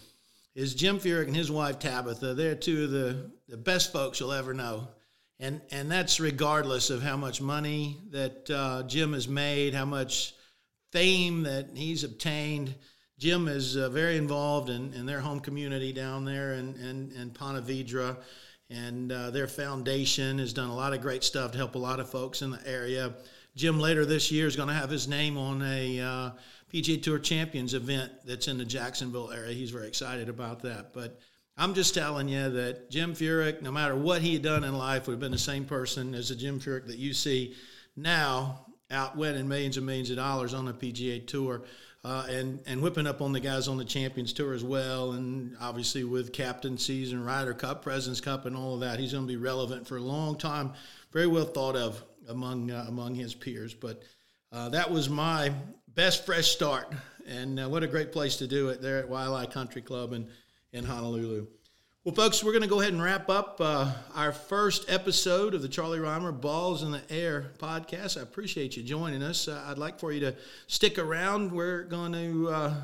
Is 0.55 0.75
Jim 0.75 0.99
Furyk 0.99 1.27
and 1.27 1.37
his 1.37 1.51
wife 1.51 1.79
Tabitha? 1.79 2.35
They're 2.35 2.55
two 2.55 2.85
of 2.85 2.91
the, 2.91 3.31
the 3.47 3.59
best 3.59 3.93
folks 3.93 4.21
you'll 4.21 4.33
ever 4.33 4.55
know, 4.55 4.89
and 5.39 5.61
and 5.71 5.91
that's 5.91 6.19
regardless 6.19 6.91
of 6.91 7.03
how 7.03 7.17
much 7.17 7.41
money 7.41 7.99
that 8.11 8.51
uh, 8.51 8.83
Jim 8.85 9.13
has 9.13 9.29
made, 9.29 9.75
how 9.75 9.85
much 9.85 10.35
fame 10.93 11.43
that 11.43 11.69
he's 11.75 12.05
obtained. 12.05 12.75
Jim 13.19 13.49
is 13.49 13.77
uh, 13.77 13.89
very 13.89 14.17
involved 14.19 14.69
in, 14.69 14.93
in 14.93 15.07
their 15.07 15.21
home 15.21 15.41
community 15.41 15.93
down 15.93 16.25
there 16.27 16.55
in, 16.55 16.75
in, 16.77 17.13
in 17.19 17.31
Ponte 17.31 17.67
Vedra, 17.67 18.17
and 18.71 19.13
uh, 19.13 19.31
their 19.31 19.47
foundation 19.47 20.39
has 20.39 20.53
done 20.53 20.69
a 20.69 20.75
lot 20.75 20.93
of 20.93 21.01
great 21.01 21.23
stuff 21.23 21.53
to 21.53 21.59
help 21.59 21.75
a 21.75 21.79
lot 21.79 22.01
of 22.01 22.11
folks 22.11 22.43
in 22.43 22.51
the 22.51 22.61
area. 22.67 23.15
Jim 23.55 23.79
later 23.79 24.05
this 24.05 24.31
year 24.31 24.47
is 24.47 24.57
going 24.57 24.69
to 24.69 24.75
have 24.75 24.91
his 24.91 25.09
name 25.09 25.39
on 25.39 25.63
a 25.63 26.01
uh, 26.01 26.31
PGA 26.73 27.03
Tour 27.03 27.19
Champions 27.19 27.75
event 27.75 28.13
that's 28.25 28.49
in 28.49 28.59
the 28.59 28.65
Jacksonville 28.65 29.31
area. 29.31 29.55
He's 29.55 29.71
very 29.71 29.89
excited 29.89 30.29
about 30.29 30.61
that. 30.63 30.93
But 30.93 31.19
I'm 31.57 31.73
just 31.73 31.95
telling 31.95 32.29
you 32.29 32.51
that 32.51 32.91
Jim 32.91 33.15
Furyk, 33.15 33.63
no 33.63 33.73
matter 33.73 33.97
what 33.97 34.21
he 34.21 34.35
had 34.35 34.43
done 34.43 34.65
in 34.65 34.77
life, 34.77 35.07
would 35.07 35.15
have 35.15 35.21
been 35.21 35.33
the 35.33 35.39
same 35.39 35.65
person 35.65 36.15
as 36.15 36.29
the 36.29 36.35
Jim 36.35 36.61
Furyk 36.61 36.87
that 36.87 36.99
you 36.99 37.15
see 37.15 37.55
now 37.97 38.67
out 38.91 39.17
winning 39.17 39.49
millions 39.49 39.77
and 39.77 39.87
millions 39.87 40.11
of 40.11 40.17
dollars 40.17 40.55
on 40.55 40.67
the 40.67 40.73
PGA 40.73 41.27
Tour. 41.27 41.63
Uh, 42.07 42.25
and 42.31 42.61
and 42.66 42.81
whipping 42.81 43.05
up 43.05 43.21
on 43.21 43.33
the 43.33 43.40
guys 43.40 43.66
on 43.66 43.77
the 43.77 43.85
Champions 43.85 44.33
Tour 44.33 44.55
as 44.55 44.62
well, 44.62 45.11
and 45.11 45.57
obviously 45.61 46.05
with 46.05 46.33
captaincies 46.33 47.11
and 47.11 47.27
Ryder 47.27 47.53
Cup, 47.53 47.83
Presidents 47.83 48.21
Cup, 48.21 48.47
and 48.47 48.57
all 48.57 48.75
of 48.75 48.81
that, 48.81 49.01
he's 49.01 49.12
going 49.12 49.25
to 49.25 49.29
be 49.29 49.37
relevant 49.37 49.88
for 49.88 49.97
a 49.97 50.01
long 50.01 50.38
time. 50.38 50.73
Very 51.11 51.27
well 51.27 51.47
thought 51.47 51.75
of 51.75 52.01
among 52.29 52.71
uh, 52.71 52.85
among 52.87 53.16
his 53.16 53.35
peers. 53.35 53.75
But 53.75 54.05
uh, 54.53 54.69
that 54.69 54.88
was 54.88 55.11
my 55.11 55.53
best 55.97 56.25
fresh 56.25 56.47
start, 56.47 56.95
and 57.27 57.59
uh, 57.59 57.69
what 57.69 57.83
a 57.83 57.88
great 57.88 58.12
place 58.12 58.37
to 58.37 58.47
do 58.47 58.69
it 58.69 58.81
there 58.81 59.01
at 59.01 59.11
Waialae 59.11 59.51
Country 59.51 59.83
Club 59.83 60.12
in 60.12 60.29
in 60.73 60.85
Honolulu. 60.85 61.49
Well, 62.07 62.14
folks, 62.14 62.45
we're 62.45 62.53
going 62.53 62.62
to 62.62 62.69
go 62.69 62.79
ahead 62.81 62.92
and 62.92 63.03
wrap 63.03 63.29
up 63.29 63.57
uh, 63.61 63.92
our 64.14 64.31
first 64.31 64.88
episode 64.88 65.55
of 65.55 65.62
the 65.62 65.66
Charlie 65.66 65.99
Rymer 65.99 66.31
Balls 66.31 66.85
in 66.85 66.92
the 66.92 67.03
Air 67.11 67.51
podcast. 67.59 68.16
I 68.16 68.23
appreciate 68.23 68.77
you 68.77 68.85
joining 68.85 69.25
us. 69.25 69.49
Uh, 69.49 69.61
I'd 69.66 69.77
like 69.77 69.99
for 69.99 70.12
you 70.12 70.21
to 70.21 70.37
stick 70.69 71.01
around. 71.01 71.51
We're 71.51 71.83
going 71.83 72.12
to 72.12 72.49
uh, 72.49 72.75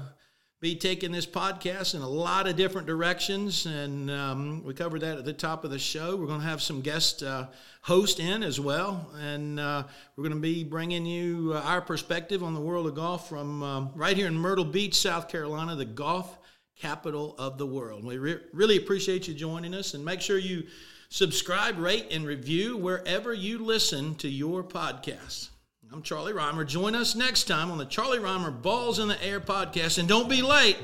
be 0.61 0.75
taking 0.75 1.13
this 1.13 1.25
podcast 1.25 1.95
in 1.95 2.01
a 2.01 2.09
lot 2.09 2.49
of 2.49 2.57
different 2.57 2.89
directions, 2.89 3.65
and 3.65 4.11
um, 4.11 4.65
we 4.65 4.75
covered 4.75 5.03
that 5.03 5.19
at 5.19 5.25
the 5.25 5.33
top 5.33 5.63
of 5.63 5.71
the 5.71 5.79
show. 5.79 6.17
We're 6.17 6.27
going 6.27 6.41
to 6.41 6.47
have 6.49 6.61
some 6.61 6.81
guest 6.81 7.23
uh, 7.23 7.47
host 7.81 8.19
in 8.19 8.43
as 8.43 8.59
well, 8.59 9.09
and 9.21 9.61
uh, 9.61 9.85
we're 10.17 10.25
going 10.25 10.35
to 10.35 10.41
be 10.43 10.65
bringing 10.65 11.07
you 11.07 11.53
uh, 11.55 11.61
our 11.61 11.81
perspective 11.81 12.43
on 12.43 12.55
the 12.55 12.61
world 12.61 12.89
of 12.89 12.97
golf 12.97 13.29
from 13.29 13.63
um, 13.63 13.91
right 13.95 14.17
here 14.17 14.27
in 14.27 14.35
Myrtle 14.35 14.65
Beach, 14.65 14.97
South 14.97 15.29
Carolina, 15.29 15.77
the 15.77 15.85
golf 15.85 16.41
capital 16.81 17.35
of 17.39 17.59
the 17.59 17.67
world. 17.67 18.05
We 18.05 18.19
re- 18.19 18.41
really 18.53 18.77
appreciate 18.77 19.29
you 19.29 19.35
joining 19.35 19.75
us, 19.75 19.95
and 19.95 20.05
make 20.05 20.21
sure 20.21 20.39
you 20.39 20.65
subscribe, 21.09 21.79
rate, 21.79 22.07
and 22.11 22.27
review 22.27 22.77
wherever 22.77 23.33
you 23.33 23.59
listen 23.59 24.15
to 24.17 24.29
your 24.29 24.63
podcast. 24.63 25.51
I'm 25.93 26.03
Charlie 26.03 26.33
Rymer. 26.33 26.65
Join 26.65 26.95
us 26.95 27.15
next 27.15 27.45
time 27.45 27.71
on 27.71 27.77
the 27.77 27.85
Charlie 27.85 28.19
Rymer 28.19 28.51
Balls 28.51 28.99
in 28.99 29.09
the 29.09 29.23
Air 29.23 29.41
podcast. 29.41 29.99
And 29.99 30.09
don't 30.09 30.29
be 30.29 30.41
late. 30.41 30.79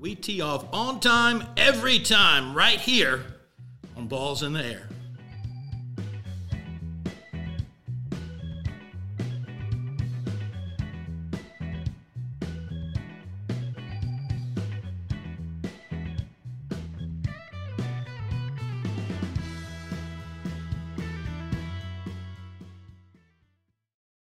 We 0.00 0.16
tee 0.16 0.40
off 0.40 0.66
on 0.72 0.98
time 0.98 1.44
every 1.56 2.00
time 2.00 2.52
right 2.52 2.80
here 2.80 3.24
on 3.96 4.08
Balls 4.08 4.42
in 4.42 4.52
the 4.52 4.64
Air. 4.64 4.88